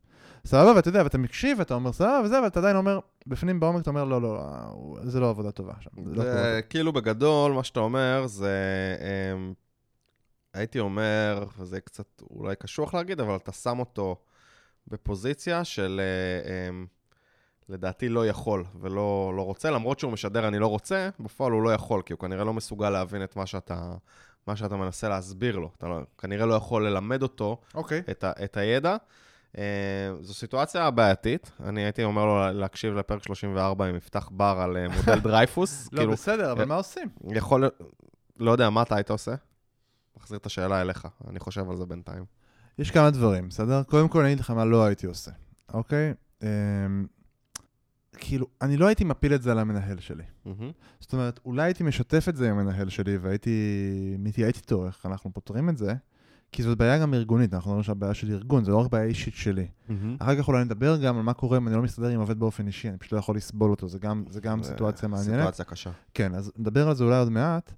סבבה, 0.46 0.72
ואתה 0.76 0.88
יודע, 0.88 1.02
ואתה 1.02 1.18
מקשיב, 1.18 1.58
ואתה 1.58 1.74
אומר 1.74 1.92
סבבה 1.92 2.20
וזה, 2.24 2.38
אבל 2.38 2.46
אתה 2.46 2.58
עדיין 2.58 2.76
אומר, 2.76 2.98
בפנים 3.26 3.60
בעומק 3.60 3.82
אתה 3.82 3.90
אומר, 3.90 4.04
לא, 4.04 4.22
לא, 4.22 4.34
לא 4.34 4.96
זה 5.04 5.20
לא 5.20 5.30
עבודה 5.30 5.50
טובה 5.50 5.72
שם. 5.80 5.90
זה 6.04 6.14
לא 6.14 6.22
זה. 6.22 6.60
כאילו 6.70 6.92
בגדול, 6.92 7.52
מה 7.52 7.64
שאתה 7.64 7.80
אומר 7.80 8.26
זה... 8.26 8.56
אמ, 9.34 9.52
הייתי 10.54 10.80
אומר, 10.80 11.44
וזה 11.58 11.80
קצת 11.80 12.22
אולי 12.30 12.56
קשוח 12.56 12.94
להגיד, 12.94 13.20
אבל 13.20 13.36
אתה 13.36 13.52
שם 13.52 13.78
אותו 13.78 14.16
בפוזיציה 14.88 15.64
של 15.64 16.00
אה, 16.00 16.68
אמ, 16.68 16.86
לדעתי 17.68 18.08
לא 18.08 18.26
יכול 18.26 18.64
ולא 18.80 19.32
לא 19.36 19.42
רוצה, 19.42 19.70
למרות 19.70 19.98
שהוא 19.98 20.12
משדר 20.12 20.48
אני 20.48 20.58
לא 20.58 20.66
רוצה, 20.66 21.08
בפועל 21.20 21.52
הוא 21.52 21.62
לא 21.62 21.74
יכול, 21.74 22.02
כי 22.02 22.12
הוא 22.12 22.20
כנראה 22.20 22.44
לא 22.44 22.54
מסוגל 22.54 22.90
להבין 22.90 23.24
את 23.24 23.36
מה 23.36 23.46
שאתה, 23.46 23.94
מה 24.46 24.56
שאתה 24.56 24.76
מנסה 24.76 25.08
להסביר 25.08 25.56
לו. 25.56 25.70
אתה 25.78 25.88
לא, 25.88 26.00
כנראה 26.18 26.46
לא 26.46 26.54
יכול 26.54 26.86
ללמד 26.86 27.22
אותו 27.22 27.60
אוקיי. 27.74 28.02
את, 28.10 28.24
ה, 28.24 28.32
את 28.44 28.56
הידע. 28.56 28.96
Uh, 29.56 29.58
זו 30.20 30.34
סיטואציה 30.34 30.90
בעייתית, 30.90 31.50
אני 31.64 31.84
הייתי 31.84 32.04
אומר 32.04 32.24
לו 32.24 32.52
להקשיב 32.52 32.94
לפרק 32.94 33.22
34 33.22 33.86
עם 33.86 33.96
יפתח 33.96 34.28
בר 34.32 34.58
על 34.60 34.76
uh, 34.76 34.96
מודל 34.96 35.20
דרייפוס. 35.20 35.88
לא, 35.92 36.06
בסדר, 36.06 36.52
אבל 36.52 36.60
אה, 36.60 36.66
מה 36.66 36.74
עושים? 36.74 37.08
יכול, 37.30 37.64
לא 38.38 38.50
יודע, 38.50 38.70
מה 38.70 38.82
אתה 38.82 38.94
היית 38.94 39.10
עושה? 39.10 39.34
מחזיר 40.16 40.38
את 40.38 40.46
השאלה 40.46 40.80
אליך, 40.80 41.08
אני 41.28 41.40
חושב 41.40 41.70
על 41.70 41.76
זה 41.76 41.86
בינתיים. 41.86 42.24
יש 42.78 42.90
כמה 42.90 43.10
דברים, 43.10 43.48
בסדר? 43.48 43.82
קודם 43.82 44.08
כל 44.08 44.20
אני 44.20 44.28
אגיד 44.28 44.40
לך 44.40 44.50
מה 44.50 44.64
לא 44.64 44.84
הייתי 44.84 45.06
עושה, 45.06 45.30
אוקיי? 45.74 46.14
אמ, 46.42 47.06
כאילו, 48.12 48.46
אני 48.62 48.76
לא 48.76 48.86
הייתי 48.86 49.04
מפיל 49.04 49.34
את 49.34 49.42
זה 49.42 49.52
על 49.52 49.58
המנהל 49.58 49.98
שלי. 49.98 50.24
מהמם. 50.44 50.70
זאת 51.00 51.12
אומרת, 51.12 51.40
אולי 51.44 51.62
הייתי 51.62 51.84
משתף 51.84 52.28
את 52.28 52.36
זה 52.36 52.50
עם 52.50 52.58
המנהל 52.58 52.88
שלי 52.88 53.16
והייתי 53.16 54.16
מתייעץ 54.18 54.56
איתו 54.56 54.86
איך 54.86 55.06
אנחנו 55.06 55.32
פותרים 55.32 55.68
את 55.68 55.76
זה, 55.76 55.94
כי 56.52 56.62
זאת 56.62 56.78
בעיה 56.78 56.98
גם 56.98 57.14
ארגונית, 57.14 57.54
אנחנו 57.54 57.70
אומרים 57.70 57.82
שהבעיה 57.84 58.14
של 58.14 58.30
ארגון, 58.30 58.64
זה 58.64 58.70
לא 58.70 58.76
רק 58.76 58.90
בעיה 58.92 59.04
אישית 59.04 59.34
שלי. 59.34 59.66
אחר 60.18 60.36
כך 60.36 60.48
אולי 60.48 60.64
נדבר 60.64 60.96
גם 60.96 61.16
על 61.16 61.22
מה 61.22 61.32
קורה 61.32 61.58
אם 61.58 61.68
אני 61.68 61.76
לא 61.76 61.82
מסתדר 61.82 62.06
עם 62.08 62.20
עובד 62.20 62.38
באופן 62.38 62.66
אישי, 62.66 62.88
אני 62.88 62.98
פשוט 62.98 63.12
לא 63.12 63.18
יכול 63.18 63.36
לסבול 63.36 63.70
אותו, 63.70 63.88
זה 63.88 63.98
גם, 63.98 64.24
זה 64.30 64.40
גם 64.40 64.62
סיטואציה 64.62 65.08
מעניינת. 65.08 65.36
סיטואציה 65.38 65.64
קשה. 65.64 65.90
כן, 66.14 66.34
אז 66.34 66.52
נדבר 66.58 66.88
על 66.88 66.94
זה 66.94 67.04
אולי 67.04 67.18
עוד 67.18 67.28
מעט, 67.28 67.72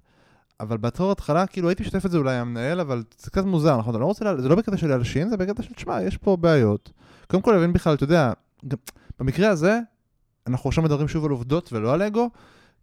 אבל 0.59 0.77
בתור 0.77 1.11
התחלה, 1.11 1.47
כאילו 1.47 1.69
הייתי 1.69 1.83
משתף 1.83 2.05
את 2.05 2.11
זה 2.11 2.17
אולי 2.17 2.35
המנהל, 2.35 2.79
אבל 2.79 3.03
זה 3.19 3.31
קצת 3.31 3.45
מוזר, 3.45 3.77
נכון? 3.77 3.93
אני 3.95 4.01
לא 4.01 4.05
רוצה, 4.05 4.25
לה- 4.25 4.41
זה 4.41 4.49
לא 4.49 4.55
בקטע 4.55 4.77
של 4.77 4.87
להלשין, 4.87 5.29
זה 5.29 5.37
בקטע 5.37 5.63
של, 5.63 5.73
תשמע, 5.73 6.01
יש 6.01 6.17
פה 6.17 6.37
בעיות. 6.37 6.91
קודם 7.27 7.43
כל 7.43 7.51
להבין 7.51 7.73
בכלל, 7.73 7.93
אתה 7.93 8.03
יודע, 8.03 8.33
גם, 8.67 8.77
במקרה 9.19 9.49
הזה, 9.49 9.79
אנחנו 10.47 10.67
עכשיו 10.69 10.83
מדברים 10.83 11.07
שוב 11.07 11.25
על 11.25 11.31
עובדות 11.31 11.73
ולא 11.73 11.93
על 11.93 12.01
אגו, 12.01 12.29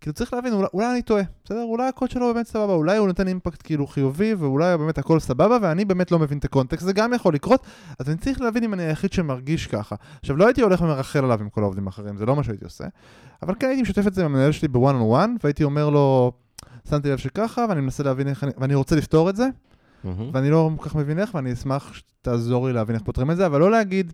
כאילו 0.00 0.15
צריך 0.15 0.33
להבין, 0.33 0.53
אולי, 0.53 0.67
אולי 0.75 0.93
אני 0.93 1.03
טועה, 1.03 1.23
בסדר? 1.45 1.62
אולי 1.62 1.88
הקוד 1.88 2.11
שלו 2.11 2.35
באמת 2.35 2.47
סבבה, 2.47 2.73
אולי 2.73 2.97
הוא 2.97 3.07
נותן 3.07 3.29
אימפקט 3.29 3.61
כאילו 3.65 3.87
חיובי, 3.87 4.35
ואולי 4.35 4.79
באמת 4.79 4.99
הכל 4.99 5.21
סבבה, 5.21 5.59
ואני 5.62 5.85
באמת 5.85 6.11
לא 6.11 6.19
מבין 6.19 6.38
את 6.38 6.45
הקונטקסט, 6.45 6.85
זה 6.85 6.93
גם 6.93 7.12
יכול 7.12 7.35
לקרות, 7.35 7.67
אז 7.99 8.09
אני 8.09 8.17
צריך 8.17 8.41
להבין 8.41 8.65
אם 8.65 8.75
אני 8.75 8.83
היחיד 8.83 9.12
שמרגיש 9.12 9.67
ככה. 9.67 9.97
עכשיו, 10.21 10.37
לא 10.37 10.47
הייתי 10.47 10.62
הולך 10.62 10.81
ומרחל 10.81 11.25
עליו 11.25 11.41
עם 11.41 11.49
כל 11.49 11.62
העובדים 11.62 11.87
האחרים, 11.87 12.17
זה 12.17 12.26
לא 12.26 12.37
מה 12.37 12.43
שהייתי 12.45 12.65
עושה, 12.65 12.85
אבל 13.43 13.55
כן 13.61 13.67
הייתי 13.67 13.83
משתף 13.83 14.07
את 14.07 14.15
זה 14.15 14.25
עם 14.25 14.35
המנהל 14.35 14.53
שלי 14.53 14.69
בוואן 14.69 14.95
און 14.95 15.03
וואן, 15.03 15.35
והייתי 15.45 15.65
אומר 15.65 15.91
לו, 15.91 16.33
שמתי 16.91 17.11
לב 17.11 17.19
שככה, 17.19 17.67
ואני 17.69 17.81
מנסה 17.81 18.03
להבין 18.03 18.29
איך 18.29 18.45
אני, 18.45 18.53
ואני 18.59 18.75
רוצה 18.75 18.97
לפתור 18.97 19.31
את 19.31 19.37
זה, 19.37 19.49
מהמם. 20.05 20.31
ואני 20.33 20.50
לא 20.50 20.71
כל 20.76 20.88
כך 20.88 20.97
מבין 20.97 21.19
איך, 21.19 21.35
ואני 21.35 21.53
אשמח 21.53 21.93
שתעזור 21.93 22.67
לי 22.67 22.73
להבין 22.73 22.95
איך 22.97 23.05
פותרים 23.05 23.31
את 23.31 23.37
זה, 23.37 23.47
אבל 23.47 23.61
לא 23.61 23.71
להגיד, 23.71 24.12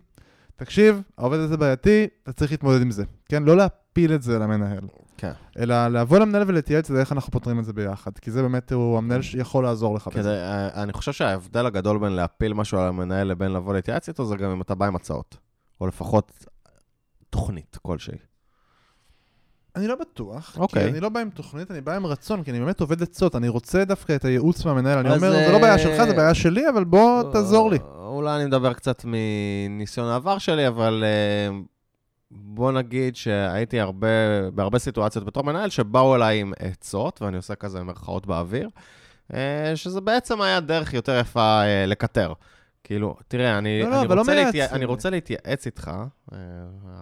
תקשיב, 0.55 1.01
העובד 1.17 1.39
הזה 1.39 1.57
בעייתי, 1.57 2.07
אתה 2.23 2.33
צריך 2.33 2.51
להתמודד 2.51 2.81
עם 2.81 2.91
זה. 2.91 3.03
כן? 3.29 3.43
לא 3.43 3.57
להפיל 3.57 4.13
את 4.13 4.21
זה 4.21 4.39
למנהל. 4.39 4.81
כן. 5.17 5.31
אלא 5.59 5.87
לבוא 5.87 6.19
למנהל 6.19 6.43
ולהתייעץ 6.47 6.91
על 6.91 6.97
איך 6.97 7.11
אנחנו 7.11 7.31
פותרים 7.31 7.59
את 7.59 7.65
זה 7.65 7.73
ביחד. 7.73 8.11
כי 8.17 8.31
זה 8.31 8.41
באמת, 8.41 8.71
הוא 8.71 8.97
המנהל 8.97 9.21
שיכול 9.21 9.63
לעזור 9.63 9.95
לך 9.95 10.09
כדי, 10.11 10.19
בזה. 10.19 10.43
אה, 10.43 10.83
אני 10.83 10.93
חושב 10.93 11.11
שההבדל 11.11 11.65
הגדול 11.65 11.99
בין 11.99 12.11
להפיל 12.11 12.53
משהו 12.53 12.79
על 12.79 12.87
המנהל 12.87 13.27
לבין 13.27 13.53
לבוא 13.53 13.73
להתייעץ 13.73 14.07
איתו, 14.09 14.25
זה 14.25 14.35
גם 14.35 14.51
אם 14.51 14.61
אתה 14.61 14.75
בא 14.75 14.85
עם 14.85 14.95
הצעות. 14.95 15.37
או 15.81 15.87
לפחות 15.87 16.45
תוכנית 17.29 17.77
כלשהי. 17.81 18.17
אני 19.75 19.87
לא 19.87 19.95
בטוח, 19.95 20.57
אוקיי. 20.57 20.83
כי 20.83 20.89
אני 20.89 20.99
לא 20.99 21.09
בא 21.09 21.19
עם 21.19 21.29
תוכנית, 21.29 21.71
אני 21.71 21.81
בא 21.81 21.95
עם 21.95 22.05
רצון, 22.05 22.43
כי 22.43 22.51
אני 22.51 22.59
באמת 22.59 22.81
עובד 22.81 23.03
עצות, 23.03 23.35
אני 23.35 23.47
רוצה 23.47 23.85
דווקא 23.85 24.15
את 24.15 24.25
הייעוץ 24.25 24.65
מהמנהל, 24.65 24.97
אני 24.97 25.15
אומר, 25.15 25.35
אה, 25.35 25.45
זה 25.45 25.51
לא 25.51 25.59
בעיה 25.59 25.79
שלך, 25.79 26.03
זה 26.03 26.13
בעיה 26.13 26.33
שלי, 26.33 26.69
אבל 26.69 26.83
בוא 26.83 27.31
תעזור 27.31 27.71
לי. 27.71 27.77
אולי 27.95 28.35
אני 28.35 28.45
מדבר 28.45 28.73
קצת 28.73 29.05
מניסיון 29.05 30.07
העבר 30.07 30.37
שלי, 30.37 30.67
אבל 30.67 31.03
אה, 31.03 31.57
בוא 32.35 32.71
נגיד 32.71 33.15
שהייתי 33.15 33.79
הרבה, 33.79 34.07
בהרבה 34.53 34.79
סיטואציות 34.79 35.25
בתור 35.25 35.43
מנהל 35.43 35.69
שבאו 35.69 36.15
אליי 36.15 36.39
עם 36.39 36.53
עצות, 36.59 37.21
ואני 37.21 37.37
עושה 37.37 37.55
כזה 37.55 37.83
מירכאות 37.83 38.27
באוויר, 38.27 38.69
אה, 39.33 39.71
שזה 39.75 40.01
בעצם 40.01 40.41
היה 40.41 40.59
דרך 40.59 40.93
יותר 40.93 41.19
יפה 41.19 41.61
אה, 41.63 41.85
לקטר. 41.85 42.33
כאילו, 42.83 43.15
תראה, 43.27 43.57
אני, 43.57 43.81
לא, 43.81 43.89
לא, 43.89 44.01
אני, 44.01 44.07
לא 44.07 44.13
רוצה 44.13 44.31
מייעץ. 44.31 44.45
להתייע... 44.45 44.67
אני 44.71 44.85
רוצה 44.85 45.09
להתייעץ 45.09 45.65
איתך, 45.65 45.91
אה, 46.33 46.37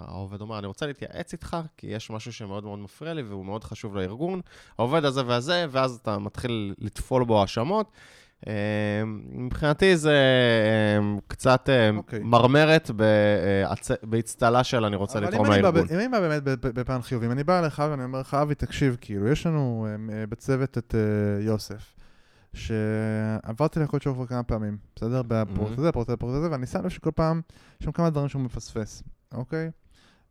העובד 0.08 0.42
אומר, 0.42 0.60
אני 0.60 0.68
רוצה 0.68 0.86
להתייעץ 0.88 1.34
איתך, 1.34 1.58
כי 1.78 1.88
יש 1.88 2.10
משהו 2.10 2.34
שמאוד 2.34 2.64
מאוד 2.64 2.80
מפריע 2.80 3.14
לי 3.14 3.22
והוא 3.22 3.46
מאוד 3.46 3.64
חשוב 3.64 3.96
לארגון, 3.96 4.42
העובד 4.78 5.06
הזה 5.06 5.22
והזה, 5.26 5.66
ואז 5.72 6.00
אתה 6.02 6.18
מתחיל 6.18 6.74
לטפול 6.78 7.24
בו 7.26 7.42
האשמות. 7.42 7.92
אה, 8.48 8.54
מבחינתי 9.32 9.98
זה 9.98 10.12
אה, 10.12 11.20
קצת 11.28 11.70
אה, 11.70 11.90
אוקיי. 11.90 12.20
מרמרת 12.24 12.90
בהצ- 12.90 14.06
באצטלה 14.06 14.64
של 14.64 14.86
אני 14.86 14.96
רוצה 14.96 15.20
אבל 15.20 15.28
לתרום 15.28 15.48
לארגון. 15.48 15.88
ב- 15.88 15.92
אם 15.92 16.00
אני 16.00 16.08
בא 16.08 16.20
באמת 16.20 16.44
בפן 16.64 17.02
חיובי, 17.02 17.26
אם 17.26 17.32
אני 17.32 17.44
בא 17.44 17.60
אליך 17.60 17.84
ואני 17.92 18.04
אומר 18.04 18.20
לך, 18.20 18.34
אבי, 18.34 18.56
תקשיב, 18.56 18.98
כאילו, 19.02 19.28
יש 19.28 19.46
לנו 19.46 19.88
אה, 20.12 20.26
בצוות 20.28 20.78
את 20.78 20.96
אה, 20.96 21.44
יוסף, 21.44 21.96
שעברתי 22.54 23.80
לקוד 23.80 24.02
שלו 24.02 24.14
כבר 24.16 24.26
כמה 24.26 24.44
פעמים, 24.44 24.78
בסדר? 24.96 25.22
בפרויקט 25.28 25.78
הזה, 25.80 25.90
הפרויקט 25.90 26.12
הזה, 26.24 26.52
ואני 26.52 26.66
שם 26.68 26.84
לב 26.84 26.90
שכל 26.90 27.12
פעם 27.16 27.42
יש 27.82 27.86
שם 27.86 27.92
כמה 27.92 28.10
דברים 28.10 28.30
שהוא 28.30 28.42
מפספס, 28.42 29.04
אוקיי? 29.34 29.72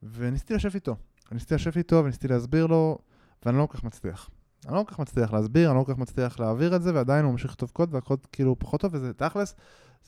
וניסיתי 0.02 0.54
לשבת 0.54 0.74
איתו. 0.74 0.96
ניסיתי 1.32 1.54
לשבת 1.54 1.76
איתו 1.76 2.02
וניסיתי 2.04 2.28
להסביר 2.28 2.66
לו, 2.66 2.98
ואני 3.46 3.58
לא 3.58 3.66
כל 3.66 3.78
כך 3.78 3.84
מצליח. 3.84 4.30
אני 4.66 4.74
לא 4.74 4.84
כל 4.88 4.94
כך 4.94 4.98
מצליח 4.98 5.32
להסביר, 5.32 5.70
אני 5.70 5.78
לא 5.78 5.84
כל 5.84 5.92
כך 5.92 5.98
מצליח 5.98 6.40
להעביר 6.40 6.76
את 6.76 6.82
זה, 6.82 6.94
ועדיין 6.94 7.24
הוא 7.24 7.32
ממשיך 7.32 7.50
לכתוב 7.50 7.70
קוד, 7.70 7.94
והקוד 7.94 8.26
כאילו 8.32 8.58
פחות 8.58 8.80
טוב, 8.80 8.94
וזה 8.94 9.12
תכלס, 9.12 9.54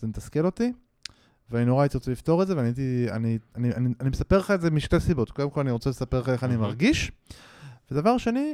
זה 0.01 0.07
מתסכל 0.07 0.47
אותי. 0.47 0.73
ואני 1.51 1.65
נורא 1.65 1.83
הייתי 1.83 1.97
רוצה 1.97 2.11
לפתור 2.11 2.43
את 2.43 2.47
זה, 2.47 2.57
ואני 2.57 2.69
הייתי, 2.69 3.07
אני, 3.11 3.39
אני, 3.57 3.75
אני, 3.75 3.95
אני 4.01 4.11
מספר 4.11 4.39
לך 4.39 4.51
את 4.51 4.61
זה 4.61 4.71
משתי 4.71 5.01
סיבות. 5.01 5.31
קודם 5.31 5.51
כל, 5.51 5.61
אני 5.61 5.71
רוצה 5.71 5.91
לספר 5.91 6.21
לך 6.21 6.29
איך 6.29 6.45
אני. 6.45 6.57
מרגיש, 6.57 7.13
ודבר 7.91 8.19
שני, 8.19 8.53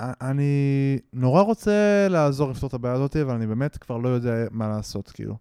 אני 0.00 0.98
נורא 1.12 1.42
רוצה 1.42 2.06
לעזור 2.10 2.50
לפתור 2.50 2.68
את 2.68 2.74
הבעיה 2.74 2.94
הזאת, 2.94 3.16
אבל 3.16 3.34
אני 3.34 3.46
באמת 3.46 3.76
כבר 3.76 3.96
לא 3.96 4.08
יודע 4.08 4.34
מה 4.50 4.68
לעשות, 4.68 5.08
כאילו. 5.08 5.36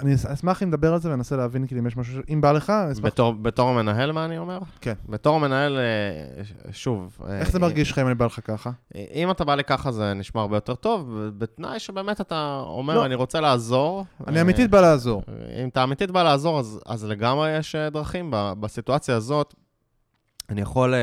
אני 0.00 0.14
אשמח 0.14 0.62
אם 0.62 0.68
נדבר 0.68 0.92
על 0.92 1.00
זה 1.00 1.12
וננסה 1.12 1.36
להבין, 1.36 1.66
כאילו, 1.66 1.80
אם 1.80 1.86
יש 1.86 1.96
משהו, 1.96 2.22
אם 2.32 2.40
בא 2.40 2.52
לך, 2.52 2.70
אשמח. 2.70 3.04
בתור, 3.04 3.32
בתור 3.32 3.68
המנהל, 3.68 4.12
מה 4.12 4.24
אני 4.24 4.38
אומר? 4.38 4.58
כן. 4.80 4.94
בתור 5.08 5.36
המנהל, 5.36 5.78
אה, 5.78 6.44
שוב. 6.72 7.18
אה, 7.26 7.38
איך 7.38 7.50
זה 7.50 7.58
אה, 7.58 7.62
מרגיש 7.62 7.90
לך 7.90 7.98
אם 7.98 8.06
אני 8.06 8.14
בא 8.14 8.26
לך 8.26 8.40
ככה? 8.44 8.70
אם 8.94 9.30
אתה 9.30 9.44
בא 9.44 9.54
לי 9.54 9.64
ככה, 9.64 9.92
זה 9.92 10.14
נשמע 10.14 10.40
הרבה 10.40 10.56
יותר 10.56 10.74
טוב, 10.74 11.18
בתנאי 11.38 11.78
שבאמת 11.78 12.20
אתה 12.20 12.62
אומר, 12.66 12.94
לא. 12.94 13.06
אני 13.06 13.14
רוצה 13.14 13.40
לעזור. 13.40 14.04
אני 14.26 14.40
אמיתית 14.40 14.70
בא 14.70 14.80
לעזור. 14.80 15.22
אם 15.62 15.68
אתה 15.68 15.84
אמיתית 15.84 16.10
בא 16.10 16.22
לעזור, 16.22 16.58
אז, 16.58 16.80
אז 16.86 17.04
לגמרי 17.04 17.56
יש 17.58 17.76
דרכים. 17.76 18.30
בסיטואציה 18.60 19.16
הזאת, 19.16 19.54
אני 20.48 20.60
יכול 20.60 20.94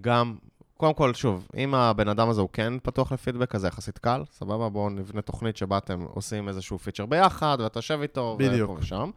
גם, 0.00 0.36
קודם 0.78 0.94
כל, 0.94 1.14
שוב, 1.14 1.48
אם 1.56 1.74
הבן 1.74 2.08
אדם 2.08 2.28
הזה 2.28 2.40
הוא 2.40 2.48
כן 2.52 2.72
פתוח 2.82 3.12
לפידבק, 3.12 3.54
אז 3.54 3.60
זה 3.60 3.66
יחסית 3.68 3.98
קל, 3.98 4.22
סבבה? 4.32 4.68
בואו 4.68 4.90
נבנה 4.90 5.22
תוכנית 5.22 5.56
שבה 5.56 5.78
אתם 5.78 6.00
עושים 6.00 6.48
איזשהו 6.48 6.78
פיצ'ר 6.78 7.06
ביחד, 7.06 7.58
ואתה 7.60 7.78
יושב 7.78 7.98
איתו, 8.02 8.36
בדיוק. 8.38 8.70
ופה 8.70 8.80
ושם. 8.80 9.10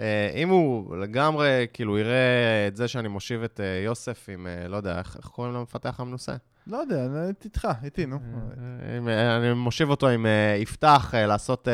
אה, 0.00 0.30
אם 0.34 0.48
הוא 0.48 0.96
לגמרי, 0.96 1.66
כאילו, 1.72 1.98
יראה 1.98 2.66
את 2.68 2.76
זה 2.76 2.88
שאני 2.88 3.08
מושיב 3.08 3.42
את 3.42 3.60
אה, 3.60 3.82
יוסף 3.84 4.26
עם, 4.28 4.46
אה, 4.46 4.68
לא 4.68 4.76
יודע, 4.76 4.98
איך 4.98 5.16
איך 5.16 5.26
קוראים 5.26 5.54
למפתח 5.54 6.00
המנוסה? 6.00 6.32
לא 6.66 6.76
יודע, 6.76 7.06
איתך, 7.44 7.68
איתי, 7.84 8.06
נו. 8.06 8.18
אם, 8.98 9.08
אני 9.08 9.52
מושיב 9.52 9.90
אותו 9.90 10.08
עם 10.08 10.26
יפתח 10.58 11.14
לעשות 11.16 11.68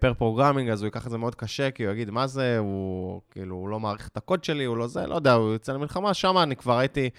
pair 0.00 0.14
programming, 0.14 0.70
אז 0.70 0.82
הוא 0.82 0.86
ייקח 0.86 1.06
את 1.06 1.10
זה 1.10 1.18
מאוד 1.18 1.34
קשה, 1.34 1.70
כי 1.70 1.84
הוא 1.84 1.92
יגיד, 1.92 2.10
מה 2.10 2.26
זה, 2.26 2.58
הוא 2.58 3.20
כאילו, 3.30 3.56
הוא 3.56 3.68
לא 3.68 3.80
מעריך 3.80 4.08
את 4.08 4.16
הקוד 4.16 4.44
שלי, 4.44 4.64
הוא 4.64 4.76
לא 4.76 4.86
זה, 4.86 5.06
לא 5.06 5.14
יודע, 5.14 5.32
הוא 5.32 5.52
יוצא 5.52 5.72
למלחמה, 5.72 6.14
שם 6.14 6.38
אני 6.38 6.56
כבר 6.56 6.78
הייתי, 6.78 7.10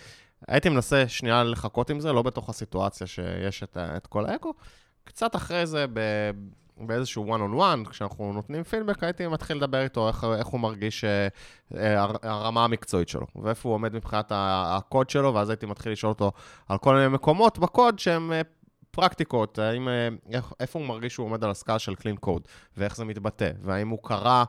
הייתי 0.48 0.70
מנסה 0.70 1.08
שנייה 1.08 1.44
לחכות 1.44 1.90
עם 1.90 2.00
זה, 2.00 2.14
לא 2.14 2.22
בתוך 2.22 2.50
הסיטואציה 2.50 3.08
שיש 3.08 3.64
את, 3.64 3.78
את 3.98 4.08
כל 4.08 4.26
האגו. 4.26 4.54
קצת 5.04 5.36
אחרי 5.36 5.66
זה, 5.66 5.86
ב, 5.94 6.00
באיזשהו 6.78 7.36
one 7.36 7.40
on 7.40 7.60
one, 7.60 7.90
כשאנחנו 7.90 8.34
נותנים 8.34 8.64
פידבק, 8.64 9.04
הייתי 9.04 9.28
מתחיל 9.28 9.58
לדבר 9.58 9.84
איתו 9.84 10.08
איך, 10.08 10.24
איך 10.38 10.48
הוא 10.48 10.60
מרגיש 10.60 11.04
אה, 11.04 11.28
הר- 12.02 12.16
הרמה 12.22 12.64
המקצועית 12.64 13.10
שלו, 13.10 13.28
ואיפה 13.36 13.70
הוא 13.70 13.74
עומד 13.76 13.94
מבחינת 13.94 14.32
הקוד 14.36 15.10
שלו, 15.10 15.34
ואז 15.34 15.50
הייתי 15.50 15.66
מתחיל 15.66 15.92
לשאול 15.92 16.10
אותו 16.10 16.32
על 16.70 16.78
כל 16.78 16.96
מיני 16.96 17.08
מקומות 17.08 17.60
בקוד 17.60 18.00
שהם 18.00 18.32
אה, 18.34 18.42
פרקטיקות, 18.92 19.60
האם, 19.60 19.88
אה, 19.90 20.08
איפה 20.60 20.80
הוא 20.80 20.88
מרגיש 20.88 21.14
שהוא 21.14 21.26
עומד 21.26 21.44
על 21.44 21.52
הסקאלה 21.52 21.80
של 21.80 21.96
קלין 21.96 22.16
קוד, 22.16 22.48
ואיך 22.78 22.96
זה 22.96 23.06
מתבטא, 23.06 23.52
והאם 23.62 23.90
הוא 23.90 24.00
קרא 24.04 24.44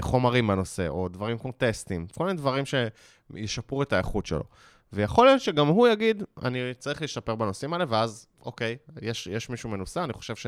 חומרים 0.00 0.46
בנושא, 0.46 0.88
או 0.88 1.08
דברים 1.08 1.38
כמו 1.38 1.52
טסטים, 1.52 2.06
כל 2.14 2.24
מיני 2.24 2.36
דברים 2.36 2.64
שישפרו 2.66 3.82
את 3.82 3.92
האיכות 3.92 4.26
שלו. 4.26 4.44
ויכול 4.92 5.26
להיות 5.26 5.40
שגם 5.40 5.66
הוא 5.66 5.88
יגיד, 5.88 6.22
אני 6.42 6.74
צריך 6.78 7.02
להשתפר 7.02 7.34
בנושאים 7.34 7.72
האלה, 7.72 7.84
ואז, 7.88 8.26
אוקיי, 8.46 8.76
יש, 9.02 9.26
יש 9.26 9.50
מישהו 9.50 9.68
מנוסה, 9.70 10.04
אני 10.04 10.12
חושב 10.12 10.36
ש... 10.36 10.46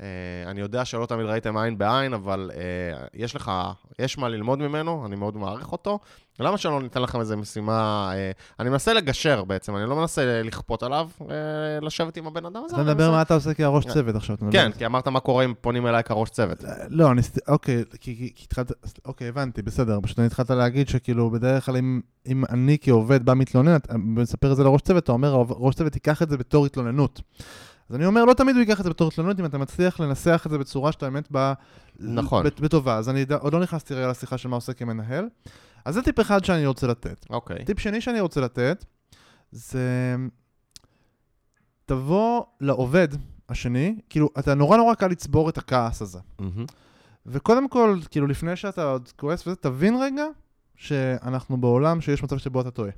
אה, 0.00 0.06
אני 0.46 0.60
יודע 0.60 0.84
שלא 0.84 1.06
תמיד 1.06 1.26
ראיתם 1.26 1.56
עין 1.56 1.78
בעין, 1.78 2.14
אבל 2.14 2.50
אה, 2.54 2.60
יש 3.14 3.36
לך, 3.36 3.52
יש 3.98 4.18
מה 4.18 4.28
ללמוד 4.28 4.58
ממנו, 4.58 5.06
אני 5.06 5.16
מאוד 5.16 5.36
מעריך 5.36 5.72
אותו. 5.72 5.98
למה 6.40 6.58
שלא 6.58 6.82
ניתן 6.82 7.02
לכם 7.02 7.20
איזו 7.20 7.36
משימה? 7.36 8.10
אה, 8.14 8.30
אני 8.60 8.70
מנסה 8.70 8.92
לגשר 8.92 9.44
בעצם, 9.44 9.76
אני 9.76 9.88
לא 9.88 9.96
מנסה 9.96 10.42
לכפות 10.44 10.82
עליו, 10.82 11.08
אה, 11.30 11.36
לשבת 11.82 12.16
עם 12.16 12.26
הבן 12.26 12.46
אדם 12.46 12.62
הזה. 12.64 12.76
אתה 12.76 12.84
מדבר 12.84 13.10
מה 13.10 13.22
אתה 13.22 13.34
עושה 13.34 13.54
כראש 13.54 13.86
צוות 13.86 14.14
עכשיו. 14.16 14.36
כן, 14.52 14.70
כי 14.78 14.86
אמרת 14.86 15.08
מה 15.08 15.20
קורה 15.20 15.44
אם 15.44 15.54
פונים 15.60 15.86
אליי 15.86 16.04
כראש 16.04 16.30
צוות. 16.30 16.64
לא, 16.88 17.10
אני... 17.10 17.20
אוקיי, 17.48 17.84
כי 18.00 18.16
כי- 18.16 18.32
כי 18.34 18.44
התחלת... 18.46 18.72
אוקיי, 19.04 19.28
הבנתי, 19.28 19.62
בסדר. 19.62 19.98
פשוט 20.02 20.18
אני 20.18 20.26
התחלת 20.26 20.50
להגיד 20.50 20.88
שכאילו, 20.88 21.30
בדרך 21.30 21.66
כלל 21.66 21.76
אם, 21.76 22.00
אם 22.26 22.44
אני 22.50 22.78
כעובד 22.80 23.24
בא 23.26 23.34
מתלונן, 23.34 23.76
אתה 23.76 23.98
מספר 23.98 24.52
את 24.52 24.56
זה 24.56 24.64
לראש 24.64 24.80
צוות, 24.82 25.04
אתה 25.04 25.12
אומר, 25.12 25.42
ראש 25.48 25.74
צוות 25.74 25.94
ייקח 25.94 26.22
את 26.22 26.30
זה 26.30 26.36
בתור 26.36 26.66
התלוננות. 26.66 27.20
אז 27.88 27.96
אני 27.96 28.06
אומר, 28.06 28.24
לא 28.24 28.34
תמיד 28.34 28.56
הוא 28.56 28.60
ייקח 28.60 28.78
את 28.78 28.84
זה 28.84 28.90
בתור 28.90 29.08
התלוננות, 29.08 29.40
אם 29.40 29.44
אתה 29.44 29.58
מצליח 29.58 30.00
לנסח 30.00 30.42
את 30.46 30.50
זה 30.50 30.58
בצורה 30.58 30.92
שאתה 30.92 31.10
באמת 31.10 31.30
בא... 31.30 31.52
נכון. 31.98 32.44
בטובה. 32.60 32.96
אז 32.96 33.08
אני 33.08 33.24
עוד 33.40 33.52
לא 33.52 33.60
נכנסתי 33.60 33.94
רגע 33.94 34.08
לשיחה 34.08 34.38
של 34.38 34.48
מה 34.48 34.56
עושה 34.56 34.72
כמנהל. 34.72 35.28
אז 35.84 35.94
זה 35.94 36.02
טיפ 36.02 36.20
אחד 36.20 36.44
שאני 36.44 36.66
רוצה 36.66 36.86
לתת. 36.86 37.26
אוקיי. 37.30 37.64
טיפ 37.64 37.78
שני 37.78 38.00
שאני 38.00 38.20
רוצה 38.20 38.40
לתת, 38.40 38.84
זה... 39.52 40.16
תבוא 41.86 42.42
לעובד 42.60 43.08
השני, 43.48 43.96
כאילו, 44.10 44.28
אתה 44.38 44.54
נורא 44.54 44.76
נורא 44.76 44.94
קל 44.94 45.08
לצבור 45.08 45.48
את 45.48 45.58
הכעס 45.58 46.02
הזה. 46.02 46.18
מהמם. 46.38 46.64
וקודם 47.26 47.68
כל, 47.68 47.98
כאילו, 48.10 48.26
לפני 48.26 48.56
שאתה 48.56 48.84
עוד 48.84 49.08
כועס 49.16 49.46
וזה, 49.46 49.56
תבין 49.56 49.96
רגע 50.00 50.24
שאנחנו 50.76 51.56
בעולם 51.56 52.00
שיש 52.00 52.22
מצב 52.22 52.38
שבו 52.38 52.60
אתה 52.60 52.70
טועה. 52.70 52.90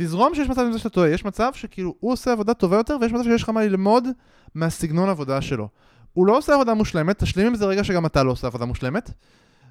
תזרום 0.00 0.34
שיש 0.34 0.48
מצב 0.48 0.60
עם 0.60 0.72
זה 0.72 0.78
שאתה 0.78 0.88
טועה. 0.88 1.08
יש 1.08 1.24
מצב 1.24 1.50
שכאילו, 1.54 1.94
הוא 2.00 2.12
עושה 2.12 2.32
עבודה 2.32 2.54
טובה 2.54 2.76
יותר, 2.76 2.96
ויש 3.00 3.12
מצב 3.12 3.24
שיש 3.24 3.42
לך 3.42 3.48
מה 3.48 3.64
ללמוד 3.64 4.08
מהסגנון 4.54 5.08
עבודה 5.08 5.40
שלו. 5.40 5.68
הוא 6.12 6.26
לא 6.26 6.38
עושה 6.38 6.54
עבודה 6.54 6.74
מושלמת, 6.74 7.18
תשלים 7.18 7.46
עם 7.46 7.54
זה 7.54 7.66
רגע 7.66 7.84
שגם 7.84 8.06
אתה 8.06 8.22
לא 8.22 8.30
עושה 8.30 8.46
עבודה 8.46 8.64
מושלמת, 8.64 9.10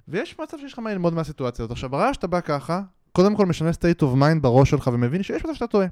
ויש 0.08 0.40
מצב 0.40 0.58
שיש 0.58 0.74
לך 0.74 0.80
מה 0.80 0.92
ללמוד 0.92 1.14
מהסיטואציה 1.14 1.64
הזאת. 1.66 1.72
עכשיו, 1.72 1.90
ברגע 1.90 2.14
שאתה 2.14 2.28
בא 2.28 2.40
ככה, 2.40 2.82
קודם 3.12 3.36
כל 3.36 3.46
משנה 3.46 3.70
state 3.70 4.02
of 4.02 4.22
mind 4.22 4.40
בראש 4.42 4.70
שלך 4.70 4.90
ומבין 4.94 5.24
שיש 5.24 5.46
מצב 5.46 5.54
שאתה 5.54 5.68
טועה. 5.68 5.88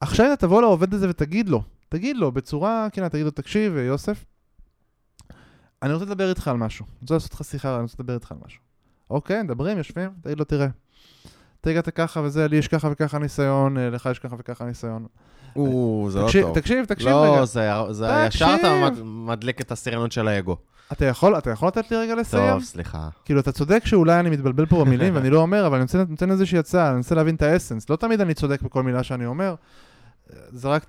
עכשיו 0.00 0.26
אתה 0.26 0.36
תבוא 0.36 0.60
לעובד 0.60 0.94
הזה 0.94 1.10
ותגיד 1.10 1.48
לו, 1.48 1.62
תגיד 1.88 2.16
לו 2.16 2.32
בצורה, 2.32 2.88
כן, 2.92 3.08
תגיד 3.08 3.24
לו, 3.24 3.30
תקשיב, 3.30 3.76
יוסף, 3.76 4.24
אני 5.82 5.92
רוצה 5.92 6.04
לדבר 6.04 6.30
איתך 6.30 6.48
על 6.48 6.56
משהו. 6.56 6.86
אני 6.86 6.98
רוצה 7.00 7.14
לעשות 7.14 7.34
לך 7.34 7.44
שיחה, 7.44 7.74
אני 7.74 7.82
רוצה 7.82 7.96
לדבר 7.98 8.14
איתך 8.14 8.32
על 8.32 8.38
משהו. 8.46 8.60
אוקיי, 9.10 9.42
מדברים, 9.42 9.78
יושבים, 9.78 10.10
תגיד 10.22 10.38
לו, 10.38 10.44
תראה. 10.44 10.81
אתה 11.62 11.70
הגעת 11.70 11.88
ככה 11.88 12.20
וזה, 12.20 12.48
לי 12.48 12.56
יש 12.56 12.68
ככה 12.68 12.88
וככה 12.92 13.18
ניסיון, 13.18 13.78
אה, 13.78 13.90
לך 13.90 14.08
יש 14.10 14.18
ככה 14.18 14.36
וככה 14.38 14.64
ניסיון. 14.64 15.06
או, 15.56 16.06
זה 16.10 16.18
לא 16.18 16.28
טוב. 16.42 16.54
תקשיב, 16.54 16.84
תקשיב 16.84 17.08
רגע. 17.08 17.40
לא, 17.40 17.44
זה, 17.44 17.70
ישר 18.26 18.56
אתה 18.60 18.88
מדליק 19.04 19.60
את 19.60 19.72
הסרנות 19.72 20.12
של 20.12 20.28
האגו. 20.28 20.56
אתה 20.92 21.04
יכול, 21.04 21.38
אתה 21.38 21.50
יכול 21.50 21.68
לתת 21.68 21.90
לי 21.90 21.96
רגע 21.96 22.14
לסיים? 22.14 22.52
טוב, 22.52 22.62
סליחה. 22.62 23.08
כאילו, 23.24 23.40
אתה 23.40 23.52
צודק 23.52 23.82
שאולי 23.86 24.20
אני 24.20 24.30
מתבלבל 24.30 24.66
פה 24.66 24.84
במילים, 24.84 25.16
ואני 25.16 25.30
לא 25.30 25.40
אומר, 25.40 25.66
אבל 25.66 25.76
אני 25.76 25.84
נותן, 25.94 26.10
נותן 26.10 26.30
איזושהי 26.30 26.58
הצעה, 26.58 26.88
אני 26.88 26.96
מנסה 26.96 27.14
להבין 27.14 27.34
את 27.34 27.42
האסנס. 27.42 27.90
לא 27.90 27.96
תמיד 27.96 28.20
אני 28.20 28.34
צודק 28.34 28.62
בכל 28.62 28.82
מילה 28.82 29.02
שאני 29.02 29.26
אומר, 29.26 29.54
זה 30.52 30.68
רק 30.68 30.86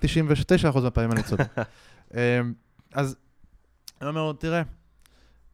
99% 0.74 0.80
מהפעמים 0.80 1.12
אני 1.12 1.22
צודק. 1.22 1.48
אמ, 2.14 2.18
אז 2.94 3.16
אני 4.00 4.08
אומר 4.08 4.32
תראה, 4.38 4.62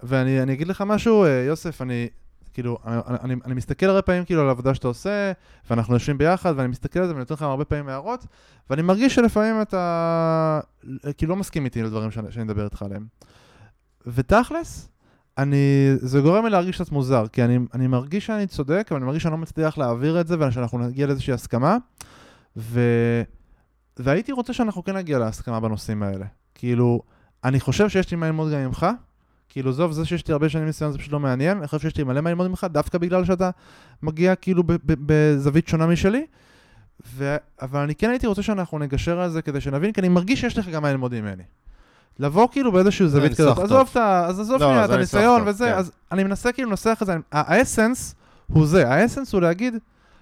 ואני 0.03 0.43
אני 0.43 0.53
אגיד 0.53 0.69
לך 0.69 0.85
משהו, 0.87 1.25
אה, 1.25 1.29
יוסף, 1.29 1.83
אני, 1.83 2.09
כאילו, 2.55 2.79
אני, 2.87 3.17
אני, 3.23 3.35
אני 3.45 3.55
מסתכל 3.55 3.87
הרבה 3.87 4.03
פעמים 4.03 4.25
כאילו 4.25 4.41
על 4.41 4.49
העבודה 4.49 4.75
שאתה 4.75 4.89
עושה, 4.89 5.33
ואנחנו 5.71 5.95
יושבים 5.95 6.19
ביחד, 6.19 6.55
ואני 6.57 6.69
מסתכל 6.69 6.99
על 6.99 7.07
זה 7.07 7.13
ואני 7.13 7.21
נותן 7.21 7.35
לך 7.35 7.43
הרבה 7.43 7.65
פעמים 7.65 7.89
הערות, 7.89 8.27
ואני 8.71 8.83
מרגיש 8.83 9.15
שלפעמים 9.15 9.63
אתה 9.63 10.61
כאילו 11.17 11.31
לא 11.31 11.37
מסכים 11.37 11.65
איתי 11.65 11.83
לדברים 11.83 12.11
שאני, 12.11 12.33
שאני 12.33 12.45
מדבר 12.45 12.65
איתך 12.65 12.83
עליהם. 12.83 13.07
ותכלס, 14.07 14.89
אני, 15.39 15.93
זה 15.97 16.21
גורם 16.21 16.45
לי 16.45 16.51
להרגיש 16.51 16.81
קצת 16.81 16.93
מוזר, 16.93 17.27
כי 17.33 17.45
אני, 17.45 17.59
אני 17.75 17.87
מרגיש 17.87 18.27
שאני 18.27 18.47
צודק, 18.47 18.87
אבל 18.91 18.97
אני 18.97 19.07
מרגיש 19.07 19.23
שאני 19.23 19.33
לא 19.33 19.39
מצליח 19.39 19.79
להעביר 19.79 20.21
את 20.21 20.27
זה, 20.27 20.37
ושאנחנו 20.39 20.79
נגיע 20.79 21.07
לאיזושהי 21.07 21.33
הסכמה, 21.33 21.77
ו... 22.57 22.81
והייתי 23.97 24.33
רוצה 24.33 24.53
שאנחנו 24.53 24.85
כן 24.85 24.97
נגיע 24.97 25.19
להסכמה 25.19 25.61
בנושאים 25.61 26.03
האלה. 26.03 26.27
כאילו, 26.55 27.03
אני 27.45 27.61
חושב 27.61 27.89
שיש 27.89 28.11
לי 28.11 28.17
מה 28.17 28.27
ללמוד 28.27 28.53
גם 28.53 28.61
ממך, 28.61 28.87
כאילו, 29.51 29.71
עזוב, 29.71 29.93
זה 29.93 30.05
שיש 30.05 30.29
לי 30.29 30.33
הרבה 30.33 30.49
שנים 30.49 30.65
ניסיון 30.65 30.93
זה 30.93 30.99
פשוט 30.99 31.13
לא 31.13 31.21
מעניין, 31.21 31.59
אני 31.59 31.67
חושב 31.67 31.79
שיש 31.79 31.97
לי 31.97 32.05
מלא 32.05 32.21
מה 32.21 32.31
ללמוד 32.31 32.49
ממך, 32.49 32.67
דווקא 32.71 32.99
בגלל 32.99 33.25
שאתה 33.25 33.51
מגיע 34.03 34.35
כאילו 34.35 34.63
בזווית 34.85 35.69
שונה 35.69 35.87
משלי, 35.87 36.27
ו... 37.15 37.37
אבל 37.63 37.81
אני 37.81 37.95
כן 37.95 38.11
הייתי 38.11 38.27
רוצה 38.27 38.43
שאנחנו 38.43 38.79
נגשר 38.79 39.21
על 39.21 39.31
זה 39.31 39.43
כדי 39.43 39.61
שנבין, 39.61 39.93
כי 39.93 40.01
אני 40.01 40.09
מרגיש 40.09 40.41
שיש 40.41 40.59
לך 40.59 40.69
גם 40.69 40.83
מה 40.83 40.91
ללמוד 40.91 41.21
ממני. 41.21 41.43
לבוא 42.19 42.49
כאילו 42.53 42.73
באיזושהי 42.73 43.09
זווית 43.09 43.33
כזאת. 43.33 43.59
עזוב 43.59 43.89
את 43.91 43.97
ה... 43.97 44.27
אז 44.27 44.41
עזוב 44.41 44.61
לא, 44.61 44.67
שנייה 44.67 44.85
את 44.85 44.91
הניסיון 44.91 45.43
וזה, 45.47 45.65
כן. 45.65 45.73
אז 45.73 45.93
אני 46.13 46.25
מנסה 46.25 46.53
כאילו 46.53 46.71
לנסח 46.71 46.99
את 47.03 47.07
זה, 47.07 47.17
האסנס 47.33 48.15
הוא 48.47 48.67
זה, 48.67 48.89
האסנס 48.89 49.33
הוא 49.33 49.41
להגיד, 49.41 49.75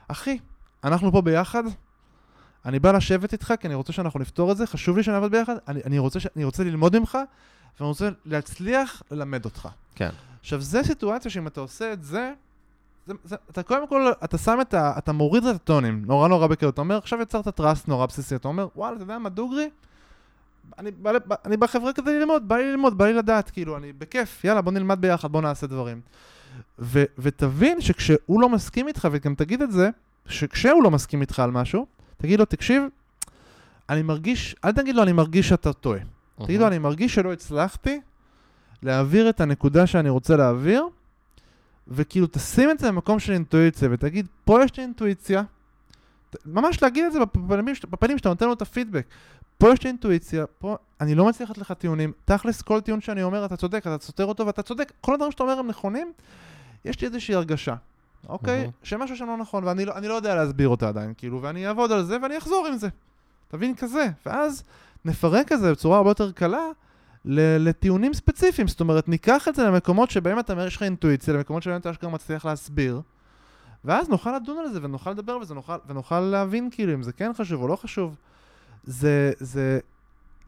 אחי, 0.08 0.38
אנחנו 0.84 1.12
פה 1.12 1.20
ביחד, 1.20 1.62
אני 2.66 2.78
בא 2.78 2.92
לשבת 2.92 3.32
איתך 3.32 3.54
כי 3.60 3.66
אני 3.66 3.74
רוצה 3.74 3.92
שאנחנו 3.92 4.20
נפתור 4.20 4.52
את 4.52 4.56
זה, 4.56 4.66
חשוב 4.66 4.96
לי 4.96 5.02
שנעבוד 5.02 5.30
ביחד, 5.30 5.54
אני, 5.68 5.80
אני, 5.86 5.98
רוצה, 5.98 6.20
ש... 6.20 6.26
אני 6.36 6.44
רוצה 6.44 6.64
ללמוד 6.64 6.98
ממך, 6.98 7.18
ואני 7.80 7.88
רוצה 7.88 8.08
להצליח 8.24 9.02
ללמד 9.10 9.44
אותך. 9.44 9.68
כן. 9.94 10.10
עכשיו, 10.40 10.60
זו 10.60 10.78
סיטואציה 10.84 11.30
שאם 11.30 11.46
אתה 11.46 11.60
עושה 11.60 11.92
את 11.92 12.04
זה, 12.04 12.32
זה, 13.06 13.14
זה, 13.24 13.36
אתה 13.50 13.62
קודם 13.62 13.88
כל, 13.88 14.12
אתה 14.24 14.38
שם 14.38 14.58
את 14.60 14.74
ה... 14.74 14.98
אתה 14.98 15.12
מוריד 15.12 15.44
את 15.44 15.54
הטונים, 15.54 16.04
נורא 16.06 16.28
נורא 16.28 16.46
בקלות. 16.46 16.74
אתה 16.74 16.80
אומר, 16.80 16.98
עכשיו 16.98 17.20
יצרת 17.22 17.48
טראסט 17.48 17.88
נורא 17.88 18.06
בסיסי, 18.06 18.34
אתה 18.34 18.48
אומר, 18.48 18.68
וואלה, 18.76 18.96
אתה 18.96 19.02
יודע 19.02 19.18
מה, 19.18 19.28
דוגרי? 19.28 19.70
אני 20.78 20.90
בא, 20.90 21.10
אני 21.44 21.56
בחברה 21.56 21.92
כדי 21.92 22.18
ללמוד, 22.18 22.48
בא 22.48 22.56
לי 22.56 22.70
ללמוד, 22.70 22.98
בא 22.98 23.06
לי 23.06 23.12
לדעת, 23.12 23.50
כאילו, 23.50 23.76
אני 23.76 23.92
בכיף, 23.92 24.44
יאללה, 24.44 24.60
בוא 24.60 24.72
נלמד 24.72 25.00
ביחד, 25.00 25.32
בוא 25.32 25.42
נעשה 25.42 25.66
דברים. 25.66 26.00
ו, 26.78 27.04
ותבין 27.18 27.80
שכשהוא 27.80 28.40
לא 28.40 28.48
מסכים 28.48 28.88
איתך, 28.88 29.08
וגם 29.12 29.34
תגיד 29.34 29.62
את 29.62 29.72
זה, 29.72 29.90
שכשהוא 30.26 30.82
לא 30.82 30.90
מסכים 30.90 31.20
איתך 31.20 31.38
על 31.38 31.50
משהו, 31.50 31.86
תגיד 32.16 32.38
לו, 32.38 32.44
תקשיב, 32.44 32.82
אני 33.88 34.02
מרגיש, 34.02 34.56
אל 34.64 34.72
תגיד 34.72 34.94
לו, 34.94 35.02
אני 35.02 35.12
מרגיש 35.12 35.48
שאתה 35.48 35.72
טועה. 35.72 36.00
תגיד 36.44 36.60
לו, 36.60 36.66
אני 36.66 36.78
מרגיש 36.78 37.14
שלא 37.14 37.32
הצלחתי 37.32 38.00
להעביר 38.82 39.28
את 39.28 39.40
הנקודה 39.40 39.86
שאני 39.86 40.08
רוצה 40.08 40.36
להעביר, 40.36 40.84
וכאילו 41.88 42.26
תשים 42.26 42.70
את 42.70 42.78
זה 42.78 42.88
במקום 42.88 43.18
של 43.18 43.32
אינטואיציה, 43.32 43.88
ותגיד, 43.92 44.26
פה 44.44 44.64
יש 44.64 44.76
לי 44.76 44.82
אינטואיציה, 44.82 45.42
ממש 46.46 46.82
להגיד 46.82 47.04
את 47.04 47.12
זה 47.12 47.18
בפנים, 47.24 47.74
בפנים 47.90 48.18
שאתה 48.18 48.28
נותן 48.28 48.46
לו 48.46 48.52
את 48.52 48.62
הפידבק. 48.62 49.06
פה 49.58 49.72
יש 49.72 49.82
לי 49.82 49.88
אינטואיציה, 49.88 50.46
פה 50.58 50.76
אני 51.00 51.14
לא 51.14 51.28
מצליח 51.28 51.50
לתת 51.50 51.58
לך 51.58 51.72
טיעונים. 51.72 52.12
תכלס, 52.24 52.62
כל 52.62 52.80
טיעון 52.80 53.00
שאני 53.00 53.22
אומר, 53.22 53.44
אתה 53.44 53.56
צודק, 53.56 53.78
אתה 53.86 53.96
סותר 54.00 54.24
אותו 54.24 54.46
ואתה 54.46 54.62
צודק. 54.62 54.92
כל 55.00 55.14
הדברים 55.14 55.32
שאתה 55.32 55.42
אומר 55.42 55.58
הם 55.58 55.66
נכונים, 55.66 56.12
יש 56.84 57.00
לי 57.00 57.06
איזושהי 57.06 57.34
הרגשה, 57.34 57.74
אוקיי? 58.28 58.60
מהמם. 58.60 58.70
שמשהו 58.82 59.16
שם 59.16 59.26
לא 59.26 59.36
נכון, 59.36 59.64
ואני 59.64 59.84
לא, 59.84 60.00
לא 60.00 60.14
יודע 60.14 60.34
להסביר 60.34 60.68
אותה 60.68 60.88
עדיין, 60.88 61.12
כאילו, 61.16 61.42
ואני 61.42 61.68
אעבוד 61.68 61.92
על 61.92 62.04
זה 62.04 62.16
ואני 62.22 62.38
אחזור 62.38 62.66
עם 62.66 62.76
זה. 62.76 62.88
תבין 63.48 63.74
כזה. 63.74 64.08
ואז 64.26 64.64
נפרק 65.04 65.52
את 65.52 65.60
זה 65.60 65.72
בצורה 65.72 65.96
הרבה 65.96 66.10
יותר 66.10 66.32
קלה 66.32 66.66
לטיעונים 67.24 68.14
ספציפיים. 68.14 68.68
זאת 68.68 68.80
אומרת, 68.80 69.08
ניקח 69.08 69.48
את 69.48 69.54
זה 69.54 69.64
למקומות 69.64 70.10
שבהם 70.10 70.38
אתה 70.38 70.52
אומר, 70.52 70.66
יש 70.66 70.76
לך 70.76 70.82
אינטואיציה, 70.82 71.34
למקומות 71.34 71.62
שבהם 71.62 71.80
אתה 71.80 71.90
אשכרה 71.90 72.10
מצליח 72.10 72.44
להסביר, 72.44 73.00
ואז 73.84 74.08
נוכל 74.08 74.36
לדון 74.36 74.58
על 74.58 74.72
זה 74.72 74.78
ונוכל 74.82 75.10
לדבר 75.10 75.32
על 75.32 75.44
זה, 75.44 75.54
נוכל, 75.54 75.76
ונוכל 75.86 76.20
להבין 76.20 76.68
כאילו 76.72 76.94
אם 76.94 77.02
זה 77.02 77.12
כן 77.12 77.30
חשוב 77.36 77.62
או 77.62 77.68
לא 77.68 77.76
חשוב. 77.76 78.16
זה, 78.84 79.32
זה 79.38 79.78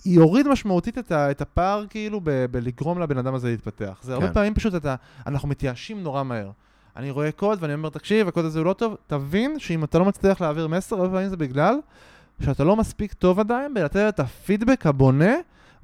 יוריד 0.07 0.49
משמעותית 0.49 0.99
את, 0.99 1.13
ה, 1.13 1.31
את 1.31 1.41
הפער 1.41 1.85
כאילו 1.91 2.21
ב, 2.25 2.47
בלגרום 2.51 3.01
לבן 3.01 3.19
אדם 3.19 3.35
הזה 3.35 3.49
להתפתח. 3.49 3.99
זה 4.03 4.15
הרבה 4.15 4.27
כן. 4.27 4.35
פעמים 4.35 4.55
פשוט 4.55 4.75
אתה, 4.75 4.95
אנחנו 5.27 5.49
מתייאשים 5.49 6.03
נורא 6.03 6.23
מהר. 6.23 6.51
אני 6.97 7.11
רואה 7.11 7.33
קוד 7.33 7.59
ואני 7.63 7.75
אומר, 7.75 7.89
תקשיב, 7.89 8.29
הקוד 8.29 8.45
הזה 8.45 8.59
הוא 8.59 8.67
לא 8.67 8.73
טוב, 8.73 8.97
תבין 9.07 9.59
שאם 9.59 9.85
אתה 9.85 9.99
לא 9.99 10.05
מצליח 10.05 10.41
להעביר 10.41 10.69
מסר, 10.69 10.97
הרבה 10.97 11.09
פעמים 11.09 11.29
זה 11.29 11.37
בגלל 11.37 11.75
שאתה 12.45 12.65
לא 12.65 12.77
מספיק 12.77 13.13
טוב 13.13 13.41
עדיין 13.41 13.75
בלתת 13.75 14.07
את 14.09 14.21
הפידבק 14.21 14.87
הבונה 14.87 15.35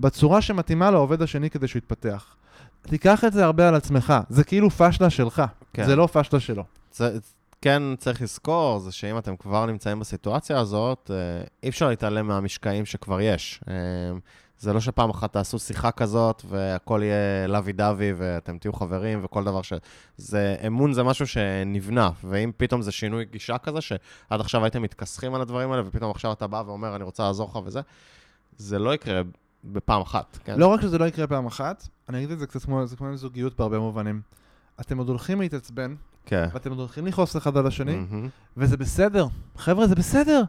בצורה 0.01 0.42
שמתאימה 0.42 0.90
לעובד 0.90 1.23
השני 1.23 1.51
כדי 1.51 1.69
שהוא 1.69 1.79
יתפתח. 1.79 2.37
תיקח 2.83 3.25
את 3.25 3.33
זה 3.33 3.45
הרבה 3.45 3.69
על 3.69 3.75
עצמך, 3.75 4.14
זה 4.29 4.45
כאילו 4.45 4.71
פשלה 4.71 5.11
שלך, 5.11 5.42
כן. 5.73 5.87
זה 5.87 5.97
לא 5.97 6.09
פשלה 6.12 6.40
שלו. 6.40 6.64
זה, 6.92 7.19
כן 7.62 7.83
צריך 7.99 8.23
לזכור, 8.23 8.79
זה 8.79 8.92
שאם 8.92 9.19
אתם 9.19 9.37
כבר 9.37 9.66
נמצאים 9.66 10.01
בסיטואציה 10.01 10.59
הזאת, 10.59 11.11
אה, 11.14 11.45
אי 11.62 11.69
אפשר 11.69 11.88
להתעלם 11.88 12.27
מהמשקעים 12.27 12.87
שכבר 12.87 13.21
יש. 13.21 13.61
זה 14.59 14.73
לא 14.73 14.81
שפעם 14.81 15.11
אחת 15.11 15.33
תעשו 15.33 15.59
שיחה 15.59 15.90
כזאת 15.90 16.42
והכל 16.49 17.01
יהיה 17.05 17.47
לוי 17.47 17.73
דווי 17.73 18.12
ואתם 18.16 18.59
תהיו 18.59 18.73
חברים 18.73 19.21
וכל 19.23 19.45
דבר 19.45 19.62
ש... 19.62 19.73
זה, 20.16 20.57
אמון 20.66 20.92
זה 20.92 21.03
משהו 21.03 21.27
שנבנה, 21.27 22.11
ואם 22.25 22.51
פתאום 22.57 22.83
זה 22.83 22.92
שינוי 22.92 23.25
גישה 23.25 23.59
כזה, 23.59 23.81
שעד 23.81 24.40
עכשיו 24.40 24.64
הייתם 24.64 24.83
מתכסחים 24.83 25.35
על 25.35 25.40
הדברים 25.40 25.73
האלה, 25.73 25.83
ופתאום 25.87 26.11
עכשיו 26.11 26.33
אתה 26.33 26.47
בא 26.47 26.62
ואומר, 26.66 26.97
אני 26.97 27.05
רוצה 27.05 27.23
לעזור 27.23 27.49
לך 27.51 27.66
וזה, 27.66 27.81
זה 28.57 28.79
לא 28.79 28.95
יקרה 28.95 29.23
בפעם 29.64 30.03
אחת, 30.03 30.38
כן? 30.45 30.59
לא 30.59 30.66
רק 30.66 30.81
שזה 30.81 30.99
לא 30.99 31.05
יקרה 31.05 31.27
פעם 31.27 31.47
אחת, 31.47 31.88
אני 32.09 32.19
אגיד 32.19 32.31
את 32.31 32.38
זה 32.38 32.47
קצת 32.47 32.62
כמו, 32.62 32.87
זה 32.87 32.97
כמו 32.97 33.16
זוגיות 33.16 33.57
בהרבה 33.59 33.79
מובנים. 33.79 34.21
אתם 34.81 34.99
עוד 34.99 35.09
הולכים 35.09 35.40
להתעצבן, 35.40 35.95
כן. 36.27 36.49
ואתם 36.53 36.71
עוד 36.71 36.79
הולכים 36.79 37.07
לכעוס 37.07 37.37
אחד 37.37 37.57
על 37.57 37.66
השני, 37.66 37.97
מהמם. 37.97 38.29
וזה 38.57 38.77
בסדר. 38.77 39.27
חבר'ה, 39.57 39.87
זה 39.87 39.95
בסדר. 39.95 40.42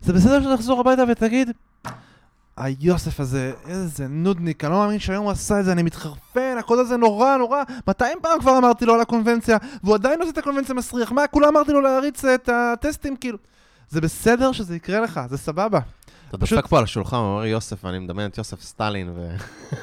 זה 0.00 0.12
בסדר 0.12 0.42
שתחזור 0.42 0.80
הביתה 0.80 1.02
ותגיד, 1.10 1.50
היוסף 2.56 3.20
הזה, 3.20 3.52
איזה 3.68 4.06
נודניק, 4.08 4.64
אני 4.64 4.72
לא 4.72 4.78
מאמין 4.78 4.98
שהיום 4.98 5.24
הוא 5.24 5.32
עשה 5.32 5.60
את 5.60 5.64
זה, 5.64 5.72
אני 5.72 5.82
מתחרפן, 5.82 6.56
הקוד 6.58 6.78
הזה 6.78 6.96
נורא 6.96 7.36
נורא. 7.36 7.62
200 7.88 8.18
פעם 8.22 8.40
כבר 8.40 8.58
אמרתי 8.58 8.84
לו 8.86 8.94
על 8.94 9.00
הקונבנציה, 9.00 9.56
והוא 9.84 9.94
עדיין 9.94 10.20
עושה 10.20 10.30
את 10.32 10.38
הקונבנציה 10.38 10.74
מסריח. 10.74 11.12
מה, 11.12 11.26
כולה 11.26 11.48
אמרתי 11.48 11.72
לו 11.72 11.80
להריץ 11.80 12.24
את 12.24 12.48
הטסטים, 12.52 13.16
כאילו. 13.16 13.38
זה 13.88 14.00
בסדר 14.00 14.52
שזה 14.52 14.76
יקרה 14.76 15.00
לך, 15.00 15.20
זה 15.30 15.38
סבבה. 15.38 15.78
אתה 16.28 16.38
פשוט- 16.38 16.58
דופק 16.58 16.68
פה 16.70 16.78
על 16.78 16.84
השולחן, 16.84 17.16
אומר 17.16 17.44
יוסף, 17.44 17.84
ואני 17.84 17.98
מדמיין 17.98 18.30
את 18.30 18.38
יוסף 18.38 18.60
סטלין, 18.62 19.10
ו... 19.16 19.28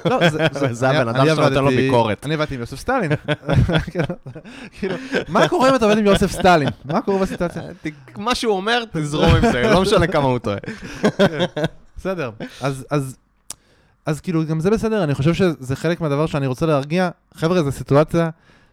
לא, 0.05 0.29
זה, 0.29 0.47
זה 0.71 0.89
אני- 0.89 0.97
הבן 0.97 1.07
אדם 1.07 1.21
אני 1.21 1.35
שנותן 1.35 1.63
לו 1.63 1.67
ביקורת. 1.69 2.25
אני 2.25 2.33
עבדתי 2.33 2.55
עם 2.55 2.59
יוסף 2.59 2.79
סטלין. 2.79 3.11
כאילו, 4.79 4.95
מה 5.27 5.47
קורה 5.47 5.69
אם 5.69 5.75
אתה 5.75 5.85
עובד 5.85 5.97
עם 5.97 6.05
יוסף 6.05 6.31
סטלין? 6.31 6.69
מה 6.85 7.01
קורה 7.01 7.19
בסיטואציה? 7.19 7.61
ת- 7.83 8.17
מה 8.17 8.35
שהוא 8.35 8.55
אומר, 8.55 8.83
תזרום 8.93 9.35
עם 9.35 9.51
זה, 9.51 9.61
לא 9.61 9.81
משנה 9.81 10.07
כמה 10.07 10.25
הוא 10.27 10.39
טועה. 10.39 10.57
בסדר. 12.01 12.31
אז, 12.61 12.85
אז, 12.89 13.17
אז 14.05 14.21
כאילו, 14.21 14.45
גם 14.45 14.59
זה 14.59 14.69
בסדר, 14.69 15.03
אני 15.03 15.13
חושב 15.13 15.33
שזה 15.33 15.75
חלק 15.75 16.01
מהדבר 16.01 16.25
שאני 16.25 16.47
רוצה 16.47 16.65
להרגיע. 16.65 17.09
חבר'ה, 17.33 17.63
זו 17.63 17.71
סיטואציה 17.71 18.29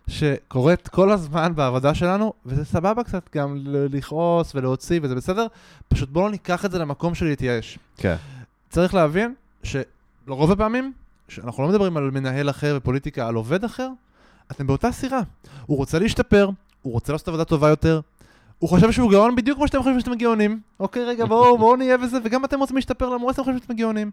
שקורית 0.09 0.89
כל 0.89 1.13
הזמן 1.13 1.55
בעבודה 1.55 1.95
שלנו, 1.95 2.33
וזה 2.47 2.65
סבבה 2.65 3.05
קצת 3.05 3.37
גם 3.37 3.57
לכעוס 3.65 4.55
ולהוציא, 4.55 5.01
וזה 5.03 5.15
בסדר. 5.15 5.47
פשוט 5.89 6.09
בואו 6.09 6.25
לא 6.25 6.31
ניקח 6.31 6.65
את 6.65 6.71
זה 6.71 6.79
למקום 6.79 7.15
של 7.15 7.25
להתייאש. 7.27 7.79
כן. 7.97 8.17
צריך 8.71 8.95
להבין 8.95 9.35
שלרוב 9.63 10.53
הפעמים, 10.53 10.93
שאנחנו 11.29 11.63
לא 11.63 11.69
מדברים 11.69 11.97
על 11.97 12.11
מנהל 12.11 12.51
אחר 12.51 12.75
ופוליטיקה, 12.77 13.29
על 13.29 13.35
עובד 13.35 13.65
אחר, 13.65 13.89
אתם 14.51 14.67
באותה 14.67 14.93
סירה. 14.93 15.21
הוא 15.67 15.77
רוצה 15.77 15.99
להשתפר, 15.99 16.51
הוא 16.83 16.93
רוצה 16.93 17.13
לעשות 17.13 17.29
עבודה 17.29 17.45
טובה 17.45 17.69
יותר, 17.69 18.01
הוא 18.59 18.71
חושב 18.71 18.93
שהוא 18.93 19.11
גאון 19.11 19.37
בדיוק 19.37 19.59
כמו 19.59 19.67
שאתם 19.67 19.79
חושבים 19.79 20.01
שאתם 20.01 20.15
גאונים. 20.15 20.61
אוקיי, 20.81 21.05
רגע, 21.05 21.25
בואו 21.25 21.59
בואו 21.59 21.77
נהיה 21.77 21.97
בזה, 21.97 22.19
וגם 22.25 22.45
אתם 22.45 22.61
רוצים 22.61 22.77
להשתפר 22.77 23.09
למרות 23.11 23.35
שאתם 23.35 23.45
חושבים 23.45 23.63
שאתם 23.63 23.75
גאונים. 23.75 24.11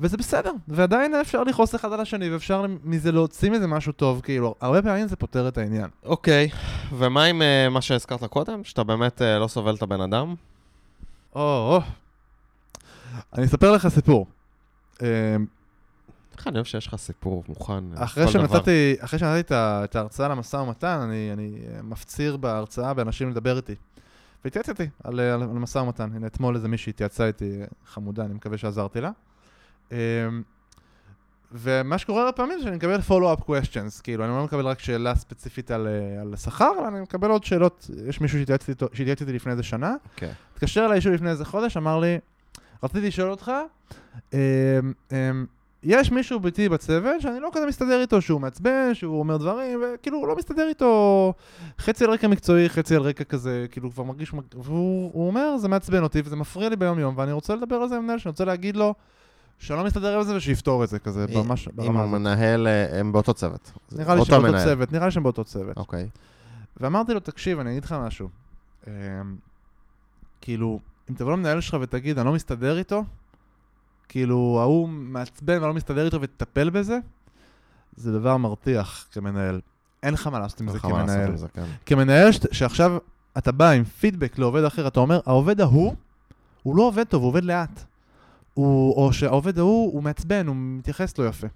וזה 0.00 0.16
בסדר, 0.16 0.52
ועדיין 0.68 1.14
אפשר 1.14 1.44
לכעוס 1.44 1.74
אחד 1.74 1.92
על 1.92 2.00
השני, 2.00 2.30
ואפשר 2.30 2.66
מזה 2.84 3.12
להוציא 3.12 3.50
מזה 3.50 3.66
משהו 3.66 3.92
טוב, 3.92 4.20
כאילו, 4.20 4.54
הרבה 4.60 4.82
פעמים 4.82 5.08
זה 5.08 5.16
פותר 5.16 5.48
את 5.48 5.58
העניין. 5.58 5.88
אוקיי, 6.04 6.48
ומה 6.98 7.24
עם 7.24 7.42
אה, 7.42 7.68
מה 7.68 7.80
שהזכרת 7.80 8.24
קודם? 8.24 8.64
שאתה 8.64 8.84
באמת 8.84 9.22
אה, 9.22 9.38
לא 9.38 9.48
סובל 9.48 9.74
את 9.74 9.82
הבן 9.82 10.00
אדם? 10.00 10.34
או, 11.34 11.40
או. 11.42 11.80
אני 13.34 13.46
אספר 13.46 13.72
לך 13.72 13.88
סיפור. 13.88 14.26
אה, 15.02 15.36
איך 16.38 16.46
אני 16.46 16.54
אוהב 16.54 16.66
שיש 16.66 16.86
לך 16.86 16.96
סיפור 16.96 17.44
מוכן. 17.48 17.84
אה, 17.96 18.04
אחרי. 18.04 18.28
שנתתי, 18.28 18.96
אחרי 19.00 19.18
שנתתי 19.18 19.54
את 19.54 19.96
ההרצאה 19.96 20.28
למשא 20.28 20.56
ומתן, 20.56 21.00
אני, 21.00 21.30
אני 21.32 21.58
אה, 21.74 21.82
מפציר 21.82 22.36
בהרצאה 22.36 22.94
באנשים 22.94 23.30
לדבר 23.30 23.56
איתי. 23.56 23.74
והתייעץ 24.44 24.68
איתי 24.68 24.88
על, 25.04 25.20
על, 25.20 25.42
על 25.42 25.48
משא 25.48 25.78
ומתן. 25.78 26.10
הנה, 26.14 26.26
אתמול 26.26 26.54
איזה 26.56 26.68
מישהי 26.68 26.90
התייעצה 26.90 27.26
איתי, 27.26 27.60
אה, 27.60 27.66
חמודה, 27.86 28.24
אני 28.24 28.34
מקווה 28.34 28.58
שעזרתי 28.58 29.00
לה. 29.00 29.10
אמ, 29.92 29.96
ומה 31.52 31.98
שקורה 31.98 32.20
הרבה 32.20 32.32
פעמים 32.32 32.58
זה 32.58 32.64
שאני 32.64 32.76
מקבל 32.76 32.98
follow-up 33.08 33.40
questions, 33.40 34.02
כאילו, 34.02 34.24
אני 34.24 34.32
לא 34.32 34.44
מקבל 34.44 34.66
רק 34.66 34.80
שאלה 34.80 35.14
ספציפית 35.14 35.70
על, 35.70 35.86
אה, 35.86 36.20
על 36.20 36.36
שכר, 36.36 36.72
אלא 36.78 36.88
אני 36.88 37.00
מקבל 37.00 37.30
עוד 37.30 37.44
שאלות. 37.44 37.90
יש 38.06 38.20
מישהו 38.20 38.38
שהתייעץ 38.38 39.20
איתי 39.20 39.32
לפני 39.32 39.52
איזה 39.52 39.62
שנה, 39.62 39.94
כן. 40.16 40.32
התקשר 40.54 40.84
אליי 40.84 40.96
אישו 40.96 41.10
לפני 41.10 41.30
איזה 41.30 41.44
חודש, 41.44 41.76
אמר 41.76 41.98
לי, 41.98 42.18
רציתי 42.82 43.06
לשאול 43.06 43.30
אותך, 43.30 43.52
אמ, 44.32 44.38
אמ, 45.12 45.46
יש 45.88 46.12
מישהו 46.12 46.40
ביתי 46.40 46.68
בצוות 46.68 47.20
שאני 47.20 47.40
לא 47.40 47.50
כזה 47.52 47.66
מסתדר 47.66 48.00
איתו, 48.00 48.20
שהוא 48.22 48.40
מעצבן, 48.40 48.94
שהוא 48.94 49.18
אומר 49.18 49.36
דברים, 49.36 49.80
וכאילו 49.82 50.18
הוא 50.18 50.28
לא 50.28 50.36
מסתדר 50.36 50.68
איתו 50.68 51.34
חצי 51.80 52.04
על 52.04 52.10
רקע 52.10 52.28
מקצועי, 52.28 52.68
חצי 52.68 52.96
על 52.96 53.02
רקע 53.02 53.24
כזה, 53.24 53.66
כאילו 53.70 53.90
כבר 53.90 54.04
מרגיש, 54.04 54.32
והוא 54.54 55.10
הוא 55.12 55.26
אומר, 55.26 55.56
זה 55.56 55.68
מעצבן 55.68 56.02
אותי 56.02 56.22
וזה 56.24 56.36
מפריע 56.36 56.68
לי 56.68 56.76
ביום 56.76 56.98
יום, 56.98 57.14
ואני 57.18 57.32
רוצה 57.32 57.54
לדבר 57.54 57.76
על 57.76 57.88
זה 57.88 57.96
עם 57.96 58.02
מנהל, 58.02 58.18
שאני 58.18 58.30
רוצה 58.30 58.44
להגיד 58.44 58.76
לו 58.76 58.94
שאני 59.58 59.78
לא 59.78 59.84
מסתדר 59.84 60.16
עם 60.16 60.22
זה 60.22 60.36
ושיפתור 60.36 60.84
את 60.84 60.88
זה 60.88 60.98
כזה, 60.98 61.26
ממש 61.34 61.68
ברמה 61.68 62.02
הזאת. 62.02 62.14
המנהל, 62.14 62.66
אה, 62.66 63.00
הם 63.00 63.12
באותו 63.12 63.34
צוות. 63.34 63.72
נראה 63.92 64.14
לי 64.14 64.24
שהם 64.24 64.42
באותו. 64.42 64.58
צוות, 64.64 64.92
נראה 64.92 65.04
לי 65.04 65.10
שהם 65.10 65.22
באותו 65.22 65.44
צוות. 65.44 65.76
אוקיי. 65.76 66.08
ואמרתי 66.76 67.14
לו, 67.14 67.20
תקשיב, 67.20 67.60
אני 67.60 67.70
אגיד 67.70 67.84
לך 67.84 67.92
משהו. 67.92 68.28
אמ, 68.86 68.92
כאילו, 70.40 70.80
אם 71.10 71.14
תבוא 71.14 71.32
למנהל 71.32 71.60
שלך 71.60 71.76
ותגיד, 71.80 72.18
אני 72.18 72.26
לא 72.26 72.32
מסתדר 72.32 72.78
איתו, 72.78 73.04
כאילו, 74.08 74.58
ההוא 74.60 74.88
מעצבן 74.88 75.54
ואני 75.54 75.68
לא 75.68 75.74
מסתדר 75.74 76.04
איתו 76.06 76.20
ותטפל 76.20 76.70
בזה, 76.70 76.98
זה 77.96 78.12
דבר 78.12 78.36
מרתיח 78.36 79.06
כמנהל. 79.12 79.60
אין 80.02 80.14
לך 80.14 80.26
מה 80.26 80.38
לעשות 80.38 80.60
עם 80.60 80.70
זה 80.70 80.78
כמנהל. 80.78 81.36
זה, 81.36 81.46
כן. 81.54 81.64
כמנהל 81.86 82.32
ש- 82.32 82.38
שעכשיו 82.52 82.98
אתה 83.38 83.52
בא 83.52 83.70
עם 83.70 83.84
פידבק 83.84 84.38
לעובד 84.38 84.64
אחר, 84.64 84.86
אתה 84.88 85.00
אומר, 85.00 85.20
העובד 85.26 85.60
ההוא, 85.60 85.94
הוא 86.62 86.76
לא 86.76 86.82
עובד 86.82 87.04
טוב, 87.04 87.22
הוא 87.22 87.28
עובד 87.28 87.44
לאט. 87.44 87.84
הוא, 88.54 88.94
או 88.94 89.12
שהעובד 89.12 89.58
ההוא, 89.58 89.92
הוא 89.92 90.02
מעצבן, 90.02 90.46
הוא 90.46 90.56
מתייחס 90.58 91.18
לא 91.18 91.28
יפה. 91.28 91.46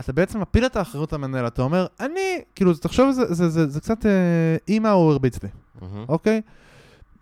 אתה 0.00 0.12
בעצם 0.12 0.40
מפיל 0.40 0.66
את 0.66 0.76
האחריות 0.76 1.12
למנהל, 1.12 1.46
אתה 1.46 1.62
אומר, 1.62 1.86
אני, 2.00 2.40
כאילו, 2.54 2.74
תחשוב, 2.74 3.10
זה, 3.12 3.34
זה, 3.34 3.48
זה, 3.48 3.68
זה 3.68 3.80
קצת 3.80 4.06
אה, 4.06 4.10
אימא 4.68 4.88
הוא 4.88 5.12
הרביץ 5.12 5.42
לי. 5.42 5.48
אוקיי? 6.08 6.40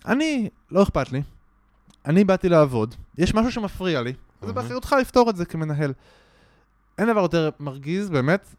אני, 0.07 0.49
לא 0.71 0.83
אכפת 0.83 1.13
לי, 1.13 1.23
אני 2.09 2.25
באתי 2.25 2.49
לעבוד, 2.49 2.95
יש 3.19 3.35
משהו 3.35 3.53
שמפריע 3.53 4.03
לי, 4.03 4.13
אז 4.43 4.49
זה. 4.49 4.53
באחריותך 4.53 4.97
לפתור 5.01 5.31
את 5.31 5.37
זה 5.37 5.45
כמנהל. 5.45 5.93
אין 6.99 7.13
דבר 7.13 7.21
יותר 7.21 7.51
מרגיז, 7.61 8.11
באמת, 8.11 8.55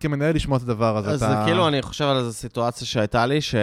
כמנהל 0.00 0.34
לשמוע 0.34 0.56
את 0.58 0.62
הדבר 0.62 0.96
הזה. 0.96 1.10
אז 1.10 1.22
אתה... 1.22 1.32
זה 1.32 1.38
כאילו, 1.44 1.68
אני 1.68 1.82
חושב 1.82 2.04
על 2.04 2.16
איזו 2.16 2.32
סיטואציה 2.32 2.86
שהייתה 2.86 3.26
לי, 3.26 3.40
ש... 3.40 3.54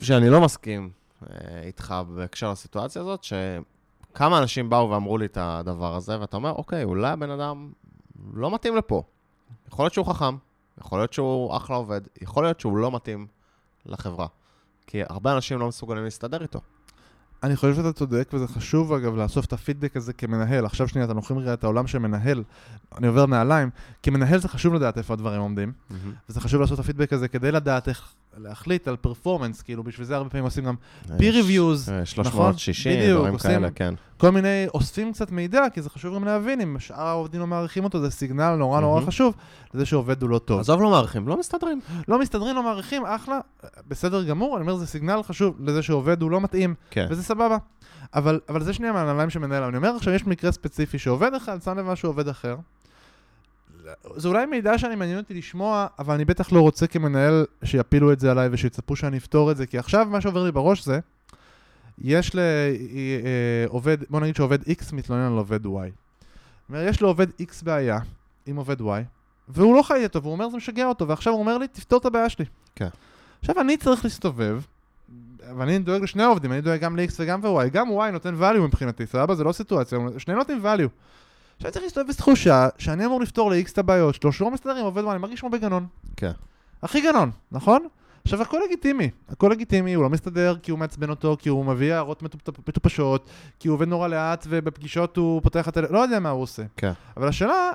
שאני 0.00 0.30
לא 0.30 0.40
מסכים 0.40 0.90
אה, 1.22 1.62
איתך 1.62 1.94
בהקשר 2.08 2.52
לסיטואציה 2.52 3.02
הזאת, 3.02 3.24
שכמה 3.24 4.38
אנשים 4.38 4.70
באו 4.70 4.90
ואמרו 4.90 5.18
לי 5.18 5.26
את 5.26 5.38
הדבר 5.40 5.96
הזה, 5.96 6.20
ואתה 6.20 6.36
אומר, 6.36 6.50
אוקיי, 6.50 6.84
אולי 6.84 7.10
הבן 7.10 7.30
אדם 7.30 7.72
לא 8.34 8.54
מתאים 8.54 8.76
לפה. 8.76 9.02
יכול 9.68 9.84
להיות 9.84 9.94
שהוא 9.94 10.06
חכם, 10.06 10.36
יכול 10.78 10.98
להיות 10.98 11.12
שהוא 11.12 11.56
אחלה 11.56 11.76
עובד, 11.76 12.00
יכול 12.20 12.44
להיות 12.44 12.60
שהוא 12.60 12.76
לא 12.76 12.92
מתאים 12.92 13.26
לחברה. 13.86 14.26
כי 14.86 15.02
הרבה 15.08 15.32
אנשים 15.32 15.58
לא 15.58 15.68
מסוגלים 15.68 16.04
להסתדר 16.04 16.42
איתו. 16.42 16.60
אני 17.44 17.56
חושב 17.56 17.74
שאתה 17.74 17.92
צודק, 17.92 18.30
וזה 18.32 18.48
חשוב 18.48 18.92
אגב 18.92 19.16
לאסוף 19.16 19.44
את 19.46 19.52
הפידבק 19.52 19.96
הזה 19.96 20.12
כמנהל. 20.12 20.66
עכשיו 20.66 20.88
שנייה, 20.88 21.06
אתם 21.06 21.16
לוקחים 21.16 21.38
רגע 21.38 21.54
את 21.54 21.64
העולם 21.64 21.86
של 21.86 21.98
מנהל, 21.98 22.42
אני 22.98 23.06
עובר 23.06 23.26
נעליים, 23.26 23.70
כמנהל 24.02 24.38
זה 24.38 24.48
חשוב 24.48 24.74
לדעת 24.74 24.98
איפה 24.98 25.14
הדברים 25.14 25.40
עומדים, 25.40 25.72
וזה 26.28 26.40
חשוב 26.40 26.60
לעשות 26.60 26.80
את 26.80 26.84
הפידבק 26.84 27.12
הזה 27.12 27.28
כדי 27.28 27.52
לדעת 27.52 27.88
איך 27.88 28.12
להחליט 28.36 28.88
על 28.88 28.96
פרפורמנס, 28.96 29.62
כאילו 29.62 29.84
בשביל 29.84 30.06
זה 30.06 30.16
הרבה 30.16 30.30
פעמים 30.30 30.44
עושים 30.44 30.64
גם 30.64 30.74
peer 31.06 31.32
reviews, 31.32 31.90
אה, 31.90 32.02
נכון? 32.24 32.52
360, 32.52 32.92
בדיוק, 32.92 33.18
דברים 33.18 33.38
כאלה, 33.38 33.70
כן. 33.70 33.94
כל 34.16 34.30
מיני, 34.30 34.66
אוספים 34.74 35.12
קצת 35.12 35.30
מידע, 35.30 35.64
כי 35.72 35.82
זה 35.82 35.90
חשוב 35.90 36.14
גם 36.14 36.24
להבין 36.24 36.60
אם 36.60 36.76
שאר 36.78 37.06
העובדים 37.06 37.40
לא 37.40 37.46
מעריכים 37.46 37.84
אותו, 37.84 38.00
זה 38.00 38.10
סיגנל 38.10 38.54
נורא 38.54 38.80
נורא. 38.80 39.00
חשוב 39.00 39.34
לזה 39.74 39.86
שעובד 39.86 40.22
הוא 40.22 40.30
לא 40.30 40.38
טוב. 40.38 40.60
עזוב 40.60 40.82
לא 40.82 40.90
מעריכים, 40.90 41.28
לא 41.28 41.38
מסתדרים. 41.38 41.80
לא 42.08 42.18
מסתדרים, 42.18 42.56
לא 42.56 42.62
מעריכים, 42.62 43.06
אחלה, 43.06 43.38
בסדר 43.88 44.24
גמור, 44.24 44.56
אני 44.56 44.62
אומר, 44.62 44.76
זה 44.76 44.86
סיגנל 44.86 45.22
חשוב 45.22 45.56
לזה 45.60 45.82
שעובד 45.82 46.22
הוא 46.22 46.30
לא 46.30 46.40
מתאים. 46.40 46.74
כן. 46.90 47.06
וזה 47.10 47.22
סבבה. 47.22 47.56
אבל, 48.14 48.40
אבל 48.48 48.62
זה 48.62 48.72
שנייה 48.72 48.92
מהנעליים 48.92 49.30
של 49.30 49.38
מנהל. 49.38 49.62
אני 49.62 49.76
אומר 49.76 49.96
עכשיו, 49.96 50.14
יש 50.14 50.26
מקרה 50.26 50.52
ספציפי 50.52 50.98
שעובד 50.98 51.34
אחד, 51.34 51.62
שם 51.62 51.78
לב 51.78 51.86
משהו 51.86 52.08
עובד 52.08 52.28
אחר. 52.28 52.56
זה 54.16 54.28
אולי 54.28 54.46
מידע 54.46 54.78
שאני 54.78 54.94
מעניין 54.94 55.18
אותי 55.18 55.34
לשמוע, 55.34 55.86
אבל 55.98 56.14
אני 56.14 56.24
בטח 56.24 56.52
לא 56.52 56.60
רוצה 56.60 56.86
כמנהל 56.86 57.46
שיפילו 57.64 58.12
את 58.12 58.20
זה 58.20 58.30
עליי 58.30 58.48
ושיצפו 58.52 58.96
שאני 58.96 59.16
אפתור 59.16 59.50
את 59.50 59.56
זה, 59.56 59.66
כי 59.66 59.78
עכשיו 59.78 60.06
מה 60.10 60.20
שעובר 60.20 60.44
לי 60.44 60.52
בראש 60.52 60.84
זה, 60.84 60.98
יש 61.98 62.36
לעובד, 63.68 63.96
בוא 64.10 64.20
נגיד 64.20 64.36
שעובד 64.36 64.62
X 64.62 64.92
מתלונן 64.92 65.26
על 65.26 65.38
עובד 65.38 65.66
Y. 65.66 65.68
יש 66.74 67.02
לעובד 67.02 67.26
X 67.40 67.64
בעיה 67.64 67.98
עם 68.46 68.56
עובד 68.56 68.80
Y, 68.80 68.84
והוא 69.48 69.76
לא 69.76 69.82
חי 69.82 69.94
איתו, 69.94 70.22
והוא 70.22 70.32
אומר 70.32 70.48
זה 70.48 70.56
משגע 70.56 70.86
אותו, 70.86 71.08
ועכשיו 71.08 71.32
הוא 71.32 71.40
אומר 71.40 71.58
לי, 71.58 71.68
תפתור 71.68 71.98
את 71.98 72.06
הבעיה 72.06 72.28
שלי. 72.28 72.44
כן. 72.76 72.88
עכשיו 73.40 73.60
אני 73.60 73.76
צריך 73.76 74.04
להסתובב, 74.04 74.60
ואני 75.56 75.78
דואג 75.78 76.02
לשני 76.02 76.22
העובדים, 76.22 76.52
אני 76.52 76.60
דואג 76.60 76.80
גם 76.80 76.96
ל-X 76.96 77.12
וגם 77.18 77.42
ל-Y, 77.44 77.68
גם 77.68 77.88
Y 77.88 78.10
נותן 78.12 78.34
value 78.40 78.60
מבחינתי, 78.60 79.06
סבבה? 79.06 79.34
זה 79.34 79.44
לא 79.44 79.52
סיטואציה, 79.52 79.98
שניהם 80.18 80.38
נותנים 80.38 80.62
value. 80.66 80.88
עכשיו 81.64 81.72
צריך 81.72 81.84
להסתובב 81.84 82.08
בתחושה 82.08 82.68
שאני 82.78 83.06
אמור 83.06 83.20
לפתור 83.20 83.50
ל-X 83.50 83.72
את 83.72 83.78
הבעיות 83.78 84.14
שלו, 84.14 84.32
שהוא 84.32 84.46
לא 84.46 84.54
מסתדר 84.54 84.80
עובד 84.82 85.04
Y, 85.04 85.08
אני 85.10 85.18
מרגיש 85.18 85.40
כמו 85.40 85.50
בגנון. 85.50 85.86
כן. 86.16 86.30
הכי 86.82 87.00
גנון, 87.00 87.30
נכון? 87.52 87.86
עכשיו 88.24 88.42
הכל 88.42 88.60
לגיטימי, 88.66 89.10
הכל 89.28 89.48
לגיטימי, 89.52 89.94
הוא 89.94 90.02
לא 90.04 90.10
מסתדר 90.10 90.56
כי 90.62 90.70
הוא 90.70 90.78
מעצבן 90.78 91.10
אותו, 91.10 91.36
כי 91.40 91.48
הוא 91.48 91.64
מביא 91.64 91.94
הערות 91.94 92.22
מטופ- 92.22 92.60
מטופשות, 92.68 93.28
כי 93.60 93.68
הוא 93.68 93.74
עובד 93.74 93.88
נורא 93.88 94.08
לאט 94.08 94.46
ובפגישות 94.48 95.16
הוא 95.16 95.42
פותח 95.42 95.68
את 95.68 95.76
ה... 95.76 95.80
לא 95.90 95.98
יודע 95.98 96.20
מה 96.20 96.28
הוא 96.30 96.42
עושה. 96.42 96.62
כן. 96.76 96.92
אבל 97.16 97.28
השאלה, 97.28 97.70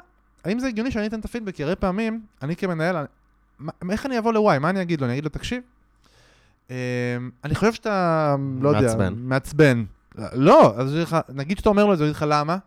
האם 0.46 0.60
זה 0.60 0.68
הגיוני 0.68 0.92
שאני 0.92 1.08
אתן 1.08 1.20
את 1.20 1.26
הפידבק? 1.26 1.56
כי 1.56 1.64
הרבה 1.64 1.76
פעמים, 1.76 2.22
אני 2.42 2.56
כמנהל, 2.56 3.06
מה- 3.60 3.72
איך 3.92 4.06
אני 4.06 4.18
אבוא 4.20 4.34
ל-Y? 4.34 4.60
מה 4.60 4.70
אני 4.70 4.82
אגיד 4.82 5.02
לו? 5.02 5.06
אני 5.06 5.14
אגיד 5.14 5.24
לו, 5.24 5.30
תקשיב, 5.30 5.62
אמ, 6.70 6.76
אני 7.44 7.56
חושב 7.56 7.74
שאתה, 7.74 8.36
לא 8.62 8.70
יודע, 8.70 8.82
מעצבן. 8.82 9.14
מעצבן. 9.18 9.84
לא, 10.34 10.74
אז 10.78 10.96
לך, 10.96 11.18
נגיד 11.30 11.58
שאתה 11.58 11.70
אומר 11.70 11.86
לו 11.86 11.94
את 11.94 11.98
זה, 11.98 12.04
הוא 12.04 12.10
יגיד 12.10 12.16
לך 12.16 12.26
למה? 12.30 12.58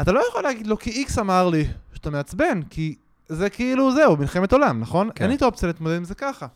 אתה 0.00 0.12
לא 0.12 0.22
יכול 0.28 0.42
להגיד 0.42 0.66
לו, 0.66 0.78
כי 0.78 0.90
איקס 0.90 1.18
אמר 1.18 1.48
לי 1.48 1.64
שאתה 1.94 2.10
מעצבן, 2.10 2.62
כי 2.70 2.94
זה 3.28 3.50
כאילו 3.50 3.92
זהו, 3.92 4.16
מלחמת 4.16 4.52
עולם, 4.52 4.80
נכון? 4.80 5.10
כן. 5.14 5.24
אין 5.24 5.30
לי 5.30 5.36
את 5.36 5.42
האופציה 5.42 5.66
להתמודד 5.66 5.96
עם 5.96 6.04
זה 6.04 6.14
ככה. 6.14 6.46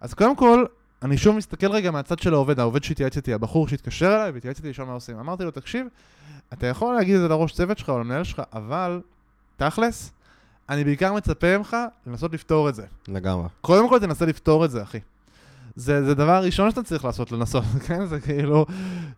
אז 0.00 0.14
קודם 0.14 0.36
כל, 0.36 0.64
אני 1.02 1.18
שוב 1.18 1.36
מסתכל 1.36 1.72
רגע 1.72 1.90
מהצד 1.90 2.18
של 2.18 2.34
העובד, 2.34 2.60
העובד 2.60 2.84
שהתייעץ 2.84 3.16
איתי, 3.16 3.34
הבחור 3.34 3.68
שהתקשר 3.68 4.14
אליי 4.16 4.30
והתייעץ 4.30 4.56
איתי 4.56 4.70
לשאול 4.70 4.86
מה 4.86 4.92
עושים. 4.92 5.18
אמרתי 5.18 5.44
לו, 5.44 5.50
תקשיב, 5.50 5.86
אתה 6.52 6.66
יכול 6.66 6.94
להגיד 6.94 7.14
את 7.14 7.20
זה 7.20 7.28
לראש 7.28 7.52
צוות 7.52 7.78
שלך 7.78 7.88
או 7.88 7.98
למנהל 7.98 8.24
שלך, 8.24 8.42
אבל 8.52 9.00
תכלס, 9.56 10.12
אני 10.68 10.84
בעיקר 10.84 11.12
מצפה 11.12 11.58
ממך 11.58 11.76
לנסות 12.06 12.32
לפתור 12.32 12.68
את 12.68 12.74
זה. 12.74 12.86
לגמרי. 13.08 13.48
קודם 13.60 13.88
כל 13.88 13.98
תנסה 13.98 14.26
לפתור 14.26 14.64
את 14.64 14.70
זה, 14.70 14.82
אחי. 14.82 14.98
זה, 15.76 16.04
זה 16.04 16.14
דבר 16.14 16.44
ראשון 16.44 16.70
שאתה 16.70 16.82
צריך 16.82 17.04
לעשות, 17.04 17.32
לנסות, 17.32 17.64
כן? 17.86 18.06
זה 18.06 18.20
כאילו, 18.20 18.66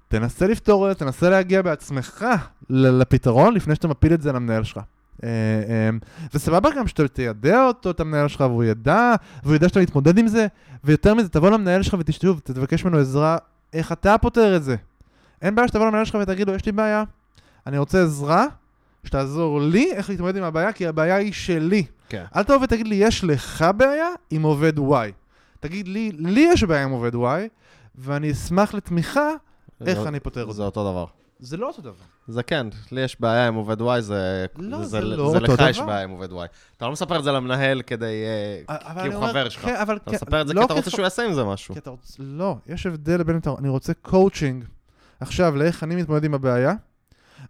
תנסה 0.08 0.46
לפתור 0.46 0.90
את 0.90 0.98
זה, 0.98 1.04
תנסה 1.04 1.30
להגיע 1.30 1.62
בעצמך 1.62 2.24
לפתרון 2.70 3.54
לפני 3.54 3.74
שאתה 3.74 3.88
מפיל 3.88 4.14
את 4.14 4.22
זה 4.22 4.32
למנהל 4.32 4.64
שלך. 4.64 4.80
אה, 5.24 5.28
אה, 5.68 5.90
וסבבה 6.34 6.68
גם 6.76 6.86
שאתה 6.86 7.08
תיידע 7.08 7.64
אותו, 7.64 7.90
את 7.90 8.00
המנהל 8.00 8.28
שלך, 8.28 8.40
והוא 8.40 8.64
ידע, 8.64 9.14
והוא 9.42 9.54
ידע 9.54 9.68
שאתה 9.68 9.80
מתמודד 9.80 10.18
עם 10.18 10.26
זה, 10.26 10.46
ויותר 10.84 11.14
מזה, 11.14 11.28
תבוא 11.28 11.50
למנהל 11.50 11.82
שלך 11.82 11.96
ותשתף, 11.98 12.28
תבקש 12.44 12.84
ממנו 12.84 12.98
עזרה, 12.98 13.38
איך 13.72 13.92
אתה 13.92 14.18
פותר 14.18 14.56
את 14.56 14.64
זה. 14.64 14.76
אין 15.42 15.54
בעיה 15.54 15.68
שתבוא 15.68 15.86
למנהל 15.86 16.04
שלך 16.04 16.18
ותגיד 16.20 16.48
לו, 16.48 16.54
יש 16.54 16.66
לי 16.66 16.72
בעיה, 16.72 17.04
אני 17.66 17.78
רוצה 17.78 18.02
עזרה, 18.02 18.46
שתעזור 19.04 19.60
לי 19.60 19.92
איך 19.92 20.10
להתמודד 20.10 20.36
עם 20.36 20.42
הבעיה, 20.42 20.72
כי 20.72 20.86
הבעיה 20.86 21.16
היא 21.16 21.32
שלי. 21.32 21.84
כן. 22.08 22.24
אל 22.36 22.42
תבוא 22.42 22.58
ותגיד 22.62 22.88
לי, 22.88 22.94
יש 22.94 23.24
לך 23.24 23.64
בעיה 23.76 24.08
עם 24.30 24.42
עובד 24.42 24.78
Y. 24.78 25.21
תגיד 25.62 25.88
לי, 25.88 26.12
לי 26.12 26.48
יש 26.52 26.64
בעיה 26.64 26.84
עם 26.84 26.90
עובד 26.90 27.14
Y, 27.14 27.18
ואני 27.94 28.32
אשמח 28.32 28.74
לתמיכה 28.74 29.28
איך 29.86 30.00
זה- 30.00 30.08
אני 30.08 30.20
פותר 30.20 30.42
את 30.42 30.46
זה 30.46 30.52
זה. 30.52 30.62
אותו 30.62 30.90
דבר. 30.90 31.04
זה 31.38 31.56
לא 31.56 31.66
אותו 31.68 31.82
דבר. 31.82 31.92
זה 32.28 32.42
כן, 32.42 32.66
לי 32.92 33.00
יש 33.00 33.20
בעיה 33.20 33.48
עם 33.48 33.54
עובד 33.54 33.80
Y, 33.80 34.00
זה... 34.00 34.46
לא, 34.58 34.78
זה, 34.78 34.84
זה 34.84 35.00
לא 35.00 35.30
זה 35.30 35.38
אותו 35.38 35.52
לך 35.54 35.60
יש 35.70 35.76
דבר. 35.78 35.86
בעיה 35.86 36.02
עם 36.02 36.10
עובד 36.10 36.30
Y. 36.30 36.34
אתה 36.76 36.86
לא 36.86 36.92
מספר 36.92 37.18
את 37.18 37.24
זה 37.24 37.32
למנהל 37.32 37.82
כדי... 37.82 38.24
אה, 38.68 39.02
כי 39.02 39.08
הוא 39.14 39.26
חבר 39.26 39.48
שלך. 39.48 39.62
כן. 39.62 39.74
אתה 39.82 39.94
כן, 40.04 40.10
מספר 40.14 40.40
את 40.40 40.48
זה 40.48 40.54
לא 40.54 40.60
כי 40.60 40.64
אתה 40.66 40.74
רוצה 40.74 40.90
שהוא 40.90 41.02
יעשה 41.02 41.22
עם 41.26 41.32
זה 41.34 41.44
משהו. 41.44 41.74
לא, 42.18 42.56
יש 42.66 42.86
הבדל 42.86 43.22
בין... 43.22 43.40
אני 43.58 43.68
רוצה 43.68 43.94
קואוצ'ינג. 43.94 44.64
עכשיו, 45.20 45.56
לאיך 45.56 45.84
אני 45.84 45.96
מתמודד 45.96 46.24
עם 46.24 46.34
הבעיה. 46.34 46.74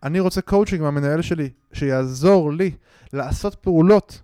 אני 0.03 0.21
רוצה 0.21 0.41
קואוצ'ינג 0.41 0.83
מהמנהל 0.83 1.23
שלי, 1.23 1.51
שיעזור 1.73 2.53
לי 2.53 2.71
לעשות 3.13 3.55
פעולות 3.55 4.21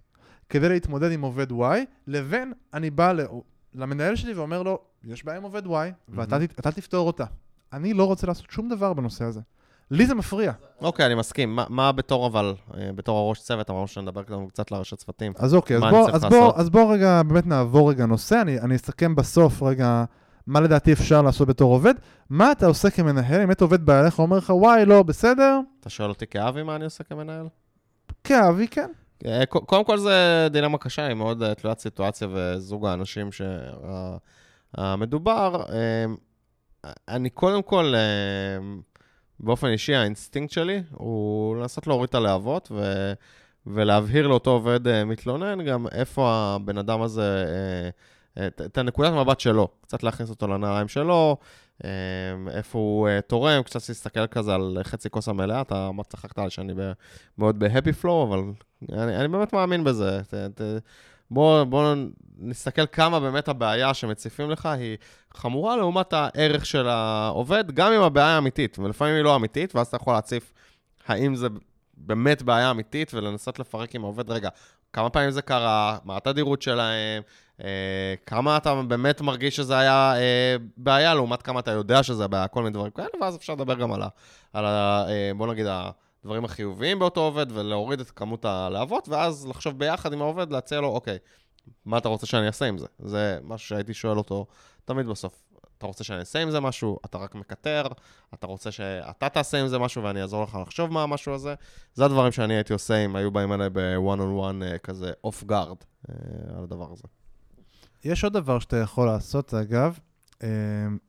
כדי 0.49 0.69
להתמודד 0.69 1.13
עם 1.13 1.21
עובד 1.23 1.51
Y, 1.51 1.55
לבין 2.07 2.53
אני 2.75 2.91
בא 2.91 3.13
למנהל 3.79 4.17
שלי 4.17 4.35
ואומר 4.35 4.63
לו, 4.63 4.79
יש 5.05 5.25
בעיה 5.25 5.37
עם 5.39 5.43
עובד 5.45 5.67
Y, 5.67 5.71
ואתה 6.09 6.73
תפתור 6.73 7.07
אותה. 7.07 7.25
אני 7.73 7.95
לא 7.95 8.05
רוצה 8.05 8.27
לעשות 8.27 8.51
שום 8.51 8.69
דבר 8.69 8.93
בנושא 8.93 9.25
הזה. 9.25 9.41
לי 9.91 10.07
זה 10.07 10.15
מפריע. 10.15 10.53
אוקיי, 10.81 11.07
אני 11.07 11.15
מסכים. 11.15 11.57
מה- 11.57 11.65
מה 11.69 11.93
בתור 11.93 12.27
אבל, 12.27 12.55
אה, 12.75 12.91
בתור 12.95 13.19
הראש 13.19 13.41
צוות, 13.41 13.71
אמרנו 13.71 13.87
שנדבר 13.87 14.23
קצת 14.49 14.71
לראשי 14.71 14.97
צוותים. 14.97 15.33
אז 15.37 15.55
אוקיי, 15.55 15.77
אז 15.77 15.83
מה 15.83 15.89
אני 15.89 15.97
בוא, 15.97 16.05
צריך 16.11 16.15
אז? 16.25 16.25
בוא, 16.25 16.53
אז 16.57 16.71
בוא 16.71 16.95
רגע, 16.95 17.23
באמת 17.23 17.47
נעבור 17.47 17.91
רגע 17.91 18.07
נושא, 18.07 18.41
אני, 18.41 18.61
אני 18.61 18.77
אסכם 18.77 19.15
בסוף 19.15 19.63
רגע 19.63 20.05
מה 20.47 20.61
לדעתי 20.61 20.93
אפשר 20.93 21.23
לעשות 21.23 21.49
בתור 21.49 21.73
עובד. 21.75 21.95
מה 22.31 22.53
אתה 22.53 22.67
עושה 22.67 22.91
כמנהל, 22.91 23.41
אם 23.43 23.51
אתה 23.51 23.65
עובד 23.65 23.87
בעליך, 23.87 24.19
אומר 24.19 24.37
לך, 24.37 24.51
וואי, 24.51 24.85
לא, 24.87 25.03
בסדר, 25.03 25.61
אתה 25.81 25.91
שואל 25.91 26.09
אותי 26.09 26.27
כאבי 26.27 26.63
מה 26.63 26.77
אני 26.77 26.85
עושה 26.85 27.05
כמנהל? 27.05 27.47
כאבי, 28.25 28.69
כן. 28.69 28.91
אה, 29.27 29.47
קודם 29.47 29.85
כל 29.85 29.99
זה 29.99 30.49
דילמה 30.51 30.79
קשה, 30.79 31.07
היא 31.07 31.15
מאוד 31.15 31.43
אה, 31.43 31.55
תלוית 31.55 31.79
סיטואציה 31.79 32.29
וזוג 32.33 32.87
האנשים 32.87 33.29
שהמדובר. 34.77 35.65
אני 37.09 37.31
קודם 37.31 37.63
כל, 37.63 37.95
אה, 37.97 38.59
באופן 39.41 39.67
אישי, 39.69 39.95
האינסטינקט 39.95 40.53
שלי 40.53 40.83
הוא 40.93 41.57
לנסות 41.57 41.87
להוריד 41.87 42.09
את 42.09 42.15
הלהבות 42.15 42.69
ו... 42.73 43.13
ולהבהיר 43.67 44.27
לאותו 44.29 44.51
עובד 44.51 44.89
אה, 44.89 45.05
מתלונן 45.05 45.65
גם 45.65 45.87
איפה 45.93 46.31
הבן 46.31 46.79
אדם 46.79 47.03
הזה, 47.03 47.45
אה, 47.47 48.43
אה, 48.43 48.47
את- 48.67 48.79
הנקודת 48.79 49.13
מבט 49.13 49.41
שלו, 49.41 49.69
קצת 49.83 50.03
להכניס 50.03 50.31
אותו 50.31 50.47
לנעליים 50.47 50.89
שלו, 50.89 51.37
אה, 51.41 51.47
איפה 52.51 52.79
הוא 52.79 53.09
אה, 53.09 53.21
תורם, 53.21 53.63
קצת 53.63 53.89
להסתכל 53.89 54.27
כזה 54.27 54.55
על 54.55 54.79
חצי 54.83 55.11
כוס 55.11 55.29
המלאה, 55.29 55.61
אתה 55.61 55.89
אמרת, 55.89 56.07
צחקת 56.07 56.39
על 56.39 56.49
שאני 56.49 56.73
מאוד 57.39 57.59
ב-happy 57.59 58.05
flow, 58.05 58.25
אבל 58.29 58.39
אני, 58.93 59.17
אני 59.17 59.29
באמת 59.29 59.53
מאמין 59.53 59.85
בזה. 59.85 60.21
ת, 60.23 60.35
ת, 60.35 60.61
בוא, 61.31 61.65
בוא 61.65 61.95
נסתכל 62.39 62.87
כמה 62.87 63.21
באמת 63.21 63.49
הבעיה 63.49 63.95
שמציפים 63.95 64.51
לך 64.51 64.67
היא 64.67 64.97
חמורה 65.35 65.77
לעומת 65.77 66.13
הערך 66.13 66.67
של 66.67 66.89
העובד, 66.89 67.71
גם 67.71 67.93
אם 67.93 68.03
הבעיה 68.03 68.39
אמיתית, 68.39 68.79
ולפעמים 68.79 69.15
היא 69.15 69.25
לא 69.25 69.37
אמיתית, 69.37 69.75
ואז 69.75 69.87
אתה 69.87 69.97
יכול 69.97 70.13
להציף 70.13 70.53
האם 71.07 71.35
זה 71.35 71.49
באמת 71.97 72.43
בעיה 72.43 72.71
אמיתית, 72.71 73.15
ולנסות 73.15 73.59
לפרק 73.59 73.95
עם 73.95 74.05
העובד, 74.05 74.31
רגע, 74.31 74.49
כמה 74.99 75.11
פעמים 75.11 75.31
זה 75.31 75.43
קרה, 75.43 75.99
מה 76.05 76.17
התדירות 76.17 76.63
שלהם, 76.63 77.23
אה, 77.65 78.15
כמה 78.27 78.57
אתה 78.57 78.83
באמת 78.83 79.21
מרגיש 79.21 79.57
שזה 79.57 79.79
היה 79.79 80.15
אה, 80.17 80.57
בעיה, 80.77 81.15
לעומת 81.15 81.43
כמה 81.43 81.61
אתה 81.61 81.71
יודע 81.71 82.03
שזה 82.03 82.29
בעיה, 82.29 82.49
כל 82.49 82.63
מיני 82.63 82.73
דברים 82.73 82.91
כאלה, 82.91 83.09
ואז 83.21 83.37
אפשר 83.37 83.53
לדבר 83.53 83.75
גם 83.75 83.93
על 83.93 84.03
ה... 84.03 84.09
על 84.53 84.65
ה 84.65 85.05
אה, 85.09 85.31
בוא 85.37 85.47
נגיד, 85.47 85.67
הדברים 85.69 86.45
החיוביים 86.45 86.99
באותו 86.99 87.21
עובד, 87.21 87.47
ולהוריד 87.53 88.01
את 88.01 88.11
כמות 88.11 88.45
הלהבות, 88.45 89.09
ואז 89.09 89.47
לחשוב 89.47 89.79
ביחד 89.79 90.13
עם 90.13 90.23
העובד, 90.23 90.51
להציע 90.53 90.81
לו, 90.81 90.89
אוקיי, 90.89 91.19
מה 91.85 91.99
אתה 91.99 92.09
רוצה 92.09 92.27
שאני 92.27 92.47
אעשה 92.47 92.67
עם 92.67 92.79
זה? 92.79 92.87
זה 92.99 93.39
משהו 93.43 93.69
שהייתי 93.69 93.95
שואל 93.95 94.19
אותו 94.19 94.47
תמיד 94.85 95.07
בסוף. 95.07 95.48
אתה 95.79 95.87
רוצה 95.87 96.05
שאני 96.05 96.21
אעשה 96.21 96.39
עם 96.39 96.51
זה 96.51 96.61
משהו? 96.61 96.99
אתה 97.05 97.19
רק 97.19 97.35
מקטר? 97.35 97.87
אתה 98.35 98.47
רוצה 98.47 98.71
שאתה 98.71 99.29
תעשה 99.29 99.61
עם 99.61 99.69
זה 99.69 99.79
משהו 99.79 100.03
ואני 100.03 100.23
אעזור 100.23 100.43
לך 100.43 100.59
לחשוב 100.63 100.93
מה 100.93 101.03
המשהו 101.03 101.35
הזה? 101.35 101.55
זה 101.95 102.05
הדברים 102.05 102.33
שאני 102.33 102.55
הייתי 102.55 102.73
עושה 102.73 103.05
אם 103.05 103.17
היו 103.17 103.31
באים 103.31 103.53
אליי 103.53 103.69
on 103.97 104.19
one 104.19 104.63
אה, 104.63 104.79
כזה 104.79 105.13
guard 105.27 105.85
אה, 106.09 106.15
על 106.57 106.65
הדבר 106.65 106.93
הזה. 106.93 107.03
יש 108.05 108.25
עוד 108.25 108.33
דבר 108.33 108.59
שאתה 108.59 108.77
יכול 108.77 109.07
לעשות, 109.07 109.55
אגב, 109.55 109.99
אה, 110.43 110.49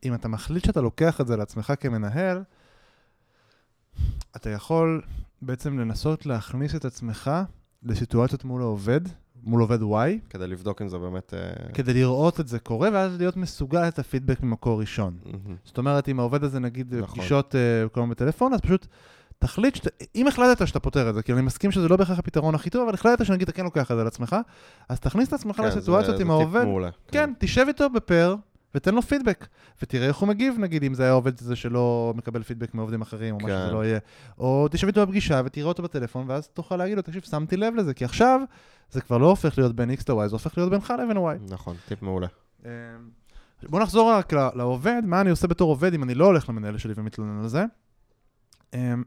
אם 0.03 0.13
אתה 0.13 0.27
מחליט 0.27 0.65
שאתה 0.65 0.81
לוקח 0.81 1.21
את 1.21 1.27
זה 1.27 1.37
לעצמך 1.37 1.73
כמנהל, 1.79 2.43
אתה 4.35 4.49
יכול 4.49 5.01
בעצם 5.41 5.79
לנסות 5.79 6.25
להכניס 6.25 6.75
את 6.75 6.85
עצמך 6.85 7.31
לסיטואציות 7.83 8.43
מול 8.43 8.61
העובד, 8.61 9.01
מול 9.43 9.61
עובד 9.61 9.81
Y, 9.81 9.85
כדי 10.29 10.47
לבדוק 10.47 10.81
אם 10.81 10.87
זה 10.87 10.97
באמת... 10.97 11.33
אה, 11.33 11.73
כדי 11.73 11.93
לראות 11.93 12.39
את 12.39 12.47
זה 12.47 12.59
קורה, 12.59 12.89
ואז 12.93 13.17
להיות 13.17 13.37
מסוגל 13.37 13.87
את 13.87 13.99
הפידבק 13.99 14.43
ממקור 14.43 14.79
ראשון. 14.79 15.17
מהמם. 15.25 15.55
זאת 15.63 15.77
אומרת, 15.77 16.09
אם 16.09 16.19
העובד 16.19 16.43
הזה 16.43 16.59
נגיד 16.59 16.95
נכון. 16.95 17.01
בפגישות 17.17 17.55
אה, 17.55 17.59
כל 17.89 17.99
הזמן 18.01 18.11
בטלפון, 18.11 18.53
אז 18.53 18.59
פשוט 18.61 18.87
תחליט, 19.39 19.75
שאתה, 19.75 19.89
אם 20.15 20.27
החלטת 20.27 20.67
שאתה 20.67 20.79
פותר 20.79 21.09
את 21.09 21.15
זה, 21.15 21.21
כי 21.21 21.33
אני 21.33 21.41
מסכים 21.41 21.71
שזה 21.71 21.87
לא 21.87 21.95
בהכרח 21.97 22.19
הפתרון 22.19 22.55
הכי 22.55 22.69
טוב, 22.69 22.83
אבל 22.85 22.93
החלטת 22.93 23.25
שנגיד 23.25 23.41
אתה 23.41 23.51
כן 23.51 23.63
לוקח 23.63 23.91
את 23.91 23.95
זה 23.95 24.01
על 24.01 24.07
עצמך, 24.07 24.35
אז 24.89 24.99
תכניס 24.99 25.27
את 25.27 25.33
עצמך 25.33 25.55
כן, 25.55 25.69
זה- 25.71 25.77
לסיטואציות 25.77 26.17
זה 26.17 26.23
עם 26.23 26.29
טיפ 26.29 26.39
העובד, 26.39 26.63
מעולה. 26.63 26.89
כן, 27.11 27.33
תשב 27.39 27.65
איתו 27.67 27.89
בפר 27.89 28.35
ותן 28.75 28.95
לו 28.95 29.01
פידבק, 29.01 29.47
ותראה 29.81 30.07
איך 30.07 30.17
הוא 30.17 30.29
מגיב, 30.29 30.55
נגיד, 30.59 30.83
אם 30.83 30.93
זה 30.93 31.03
היה 31.03 31.11
עובד 31.11 31.31
הזה 31.41 31.55
שלא 31.55 32.13
מקבל 32.15 32.43
פידבק 32.43 32.73
מעובדים 32.73 33.01
אחרים, 33.01 33.35
או 33.35 33.39
מה 33.39 33.47
כן. 33.47 33.57
שזה 33.63 33.71
לא 33.71 33.85
יהיה. 33.85 33.99
או 34.37 34.67
תשב 34.71 34.87
איתו 34.87 35.05
בפגישה 35.05 35.41
ותראה 35.45 35.67
אותו 35.67 35.83
בטלפון, 35.83 36.25
ואז 36.29 36.47
תוכל 36.47 36.75
להגיד 36.75 36.95
לו, 36.95 37.01
תקשיב, 37.01 37.21
שמתי 37.21 37.57
לב 37.57 37.75
לזה, 37.75 37.93
כי 37.93 38.05
עכשיו 38.05 38.41
זה 38.91 39.01
כבר 39.01 39.17
לא 39.17 39.29
הופך 39.29 39.57
להיות 39.57 39.75
בין 39.75 39.91
X 39.91 39.93
ל-Y, 39.93 40.27
זה 40.27 40.35
הופך 40.35 40.57
להיות 40.57 40.69
בינך 40.69 40.93
לבין 41.03 41.17
Y. 41.17 41.53
נכון, 41.53 41.75
טיפ 41.87 42.01
מעולה. 42.01 42.27
אמ, 42.65 42.69
בוא 43.63 43.79
נחזור 43.79 44.11
רק 44.11 44.33
לעובד, 44.33 45.01
מה 45.05 45.21
אני 45.21 45.29
עושה 45.29 45.47
בתור 45.47 45.69
עובד 45.69 45.93
אם 45.93 46.03
אני 46.03 46.15
לא 46.15 46.25
הולך 46.25 46.49
למנהל 46.49 46.77
שלי 46.77 46.93
ומתלונן 46.97 47.41
על 47.41 47.47
זה. 47.47 47.65
אמ, 48.73 49.03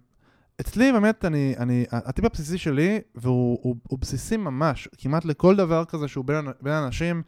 אצלי 0.60 0.92
באמת, 0.92 1.24
אני, 1.24 1.54
אני, 1.58 1.84
הטיפ 1.92 2.24
הבסיסי 2.24 2.58
שלי, 2.58 3.00
והוא 3.14 3.58
הוא, 3.62 3.76
הוא 3.88 3.98
בסיסי 3.98 4.36
ממש, 4.36 4.88
כמעט 4.98 5.24
לכל 5.24 5.56
דבר 5.56 5.84
כזה 5.84 6.08
שהוא 6.08 6.24
בין, 6.24 6.46
בין 6.60 6.72
אנשים, 6.72 7.22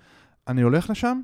אני 0.49 0.63
הולך 0.63 0.91
לשם, 0.91 1.21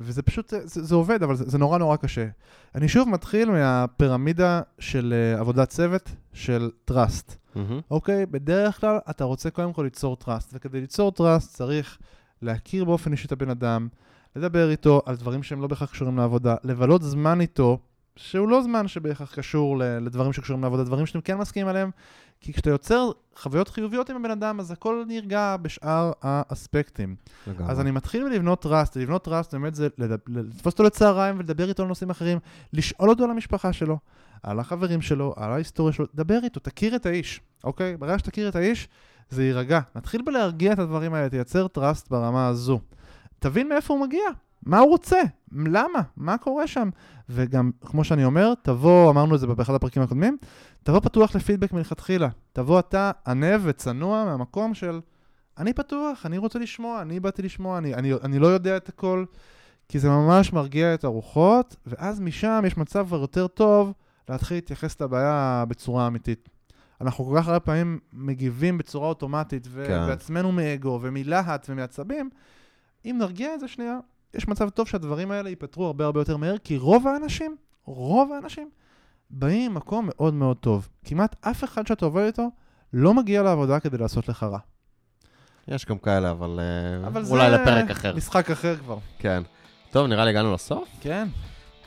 וזה 0.00 0.22
פשוט, 0.22 0.48
זה, 0.48 0.84
זה 0.84 0.94
עובד, 0.94 1.22
אבל 1.22 1.36
זה, 1.36 1.44
זה 1.50 1.58
נורא 1.58 1.78
נורא 1.78 1.96
קשה. 1.96 2.26
אני 2.74 2.88
שוב 2.88 3.08
מתחיל 3.08 3.50
מהפירמידה 3.50 4.60
של 4.78 5.14
אה, 5.16 5.40
עבודת 5.40 5.68
צוות, 5.68 6.10
של 6.32 6.70
trust. 6.90 7.32
מהמם. 7.54 7.80
אוקיי? 7.90 8.26
בדרך 8.26 8.80
כלל 8.80 8.98
אתה 9.10 9.24
רוצה 9.24 9.50
קודם 9.50 9.72
כל 9.72 9.82
ליצור 9.82 10.16
trust, 10.24 10.48
וכדי 10.52 10.80
ליצור 10.80 11.12
trust 11.18 11.46
צריך 11.46 11.98
להכיר 12.42 12.84
באופן 12.84 13.12
אישי 13.12 13.26
את 13.26 13.32
הבן 13.32 13.50
אדם, 13.50 13.88
לדבר 14.36 14.70
איתו 14.70 15.02
על 15.06 15.16
דברים 15.16 15.42
שהם 15.42 15.60
לא 15.60 15.66
בהכרח 15.66 15.90
קשורים 15.90 16.16
לעבודה, 16.16 16.56
לבלות 16.64 17.02
זמן 17.02 17.40
איתו, 17.40 17.78
שהוא 18.16 18.48
לא 18.48 18.62
זמן 18.62 18.88
שבהכרח 18.88 19.34
קשור 19.34 19.78
לדברים 19.78 20.32
שקשורים 20.32 20.62
לעבודה, 20.62 20.84
דברים 20.84 21.06
שאתם 21.06 21.20
כן 21.20 21.38
מסכימים 21.38 21.68
עליהם, 21.68 21.90
כי 22.44 22.52
כשאתה 22.52 22.70
יוצר 22.70 23.10
חוויות 23.36 23.68
חיוביות 23.68 24.10
עם 24.10 24.16
הבן 24.16 24.30
אדם, 24.30 24.60
אז 24.60 24.70
הכל 24.70 25.04
נרגע 25.08 25.56
בשאר 25.62 26.12
האספקטים. 26.22 27.16
לגמרי. 27.46 27.72
אז 27.72 27.80
אני 27.80 27.90
מתחיל 27.90 28.26
לבנות 28.26 28.62
trust, 28.62 28.96
לבנות 28.96 29.24
trust 29.24 29.54
באמת 29.54 29.74
זה 29.74 29.88
לתפוס 30.28 30.72
אותו 30.72 30.82
לצהריים 30.82 31.38
ולדבר 31.38 31.68
איתו 31.68 31.82
על 31.82 31.88
נושאים 31.88 32.10
אחרים, 32.10 32.38
לשאול 32.72 33.10
אותו 33.10 33.24
על 33.24 33.30
המשפחה 33.30 33.72
שלו, 33.72 33.98
על 34.42 34.60
החברים 34.60 35.02
שלו, 35.02 35.34
על 35.36 35.52
ההיסטוריה 35.52 35.92
שלו, 35.92 36.06
דבר 36.14 36.38
איתו, 36.44 36.60
תכיר 36.60 36.96
את 36.96 37.06
האיש, 37.06 37.40
אוקיי? 37.64 37.96
ברגע 37.96 38.18
שתכיר 38.18 38.48
את 38.48 38.56
האיש, 38.56 38.88
זה 39.30 39.44
יירגע. 39.44 39.80
נתחיל 39.96 40.22
בלהרגיע 40.22 40.72
את 40.72 40.78
הדברים 40.78 41.14
האלה, 41.14 41.28
תייצר 41.28 41.68
טראסט 41.68 42.10
ברמה 42.10 42.48
הזו. 42.48 42.80
תבין 43.38 43.68
מאיפה 43.68 43.94
הוא 43.94 44.06
מגיע. 44.06 44.24
מה 44.66 44.78
הוא 44.78 44.88
רוצה? 44.88 45.20
למה? 45.52 46.00
מה 46.16 46.38
קורה 46.38 46.66
שם? 46.66 46.90
וגם, 47.28 47.70
כמו 47.80 48.04
שאני 48.04 48.24
אומר, 48.24 48.54
תבוא, 48.62 49.10
אמרנו 49.10 49.34
את 49.34 49.40
זה 49.40 49.46
באחד 49.46 49.74
הפרקים 49.74 50.02
הקודמים, 50.02 50.36
תבוא 50.82 51.00
פתוח 51.00 51.36
לפידבק 51.36 51.72
מלכתחילה. 51.72 52.28
תבוא 52.52 52.78
אתה 52.78 53.10
ענב 53.26 53.60
וצנוע 53.64 54.24
מהמקום 54.24 54.74
של, 54.74 55.00
אני 55.58 55.72
פתוח, 55.72 56.26
אני 56.26 56.38
רוצה 56.38 56.58
לשמוע, 56.58 57.02
אני 57.02 57.20
באתי 57.20 57.42
לשמוע, 57.42 57.78
אני, 57.78 57.94
אני, 57.94 58.12
אני 58.14 58.38
לא 58.38 58.46
יודע 58.46 58.76
את 58.76 58.88
הכל, 58.88 59.24
כי 59.88 59.98
זה 59.98 60.08
ממש 60.08 60.52
מרגיע 60.52 60.94
את 60.94 61.04
הרוחות, 61.04 61.76
ואז 61.86 62.20
משם 62.20 62.62
יש 62.66 62.76
מצב 62.76 63.06
כבר 63.06 63.20
יותר 63.20 63.46
טוב 63.46 63.92
להתחיל 64.28 64.56
להתייחס 64.56 65.00
לבעיה 65.00 65.64
בצורה 65.68 66.06
אמיתית. 66.06 66.48
אנחנו 67.00 67.24
כל 67.24 67.36
כך 67.38 67.46
הרבה 67.46 67.60
פעמים 67.60 67.98
מגיבים 68.12 68.78
בצורה 68.78 69.08
אוטומטית, 69.08 69.68
ובעצמנו 69.70 70.48
כן. 70.48 70.54
מאגו 70.54 70.98
ומלהט 71.02 71.66
ומעצבים. 71.68 72.30
אם 73.04 73.16
נרגיע 73.18 73.54
את 73.54 73.60
זה 73.60 73.68
שנייה, 73.68 73.98
יש 74.34 74.48
מצב 74.48 74.68
טוב 74.68 74.88
שהדברים 74.88 75.30
האלה 75.30 75.48
ייפתרו 75.48 75.86
הרבה 75.86 76.04
הרבה 76.04 76.20
יותר 76.20 76.36
מהר, 76.36 76.58
כי 76.58 76.76
רוב 76.76 77.06
האנשים, 77.06 77.56
רוב 77.84 78.32
האנשים, 78.32 78.70
באים 79.30 79.72
ממקום 79.72 80.06
מאוד 80.08 80.34
מאוד 80.34 80.56
טוב. 80.56 80.88
כמעט 81.04 81.36
אף 81.40 81.64
אחד 81.64 81.86
שאתה 81.86 82.04
עובד 82.04 82.22
איתו 82.26 82.50
לא 82.92 83.14
מגיע 83.14 83.42
לעבודה 83.42 83.80
כדי 83.80 83.98
לעשות 83.98 84.28
לך 84.28 84.42
רע. 84.42 84.58
יש 85.68 85.86
גם 85.86 85.98
כאלה, 85.98 86.30
אבל, 86.30 86.60
אה, 86.60 87.06
אבל 87.06 87.24
אולי 87.30 87.50
לפרק 87.50 87.90
אחר. 87.90 88.08
אבל 88.08 88.12
זה 88.12 88.26
משחק 88.26 88.50
אחר 88.50 88.76
כבר. 88.76 88.98
כן. 89.18 89.42
טוב, 89.90 90.06
נראה 90.06 90.24
לי 90.24 90.30
הגענו 90.30 90.54
לסוף. 90.54 90.88
כן. 91.00 91.28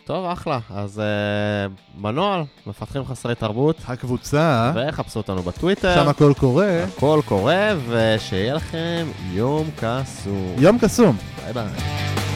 טוב, 0.06 0.26
אחלה. 0.26 0.60
אז 0.70 1.02
uh, 1.02 2.02
מנואל, 2.02 2.42
מפתחים 2.68 3.06
חסרי 3.06 3.36
תרבות. 3.36 3.82
הקבוצה. 3.88 4.72
וחפשו 4.76 5.20
אותנו 5.20 5.42
בטוויטר. 5.42 5.96
שם 5.96 6.10
הכל 6.10 6.34
קורה. 6.40 6.84
הכל 6.84 7.22
קורה, 7.26 7.74
ושיהיה 7.90 8.54
לכם 8.54 9.08
יום 9.32 9.70
קסום. 9.76 10.56
יום 10.58 10.78
קסום. 10.80 11.18
ביי 11.44 11.54
ביי. 11.54 12.27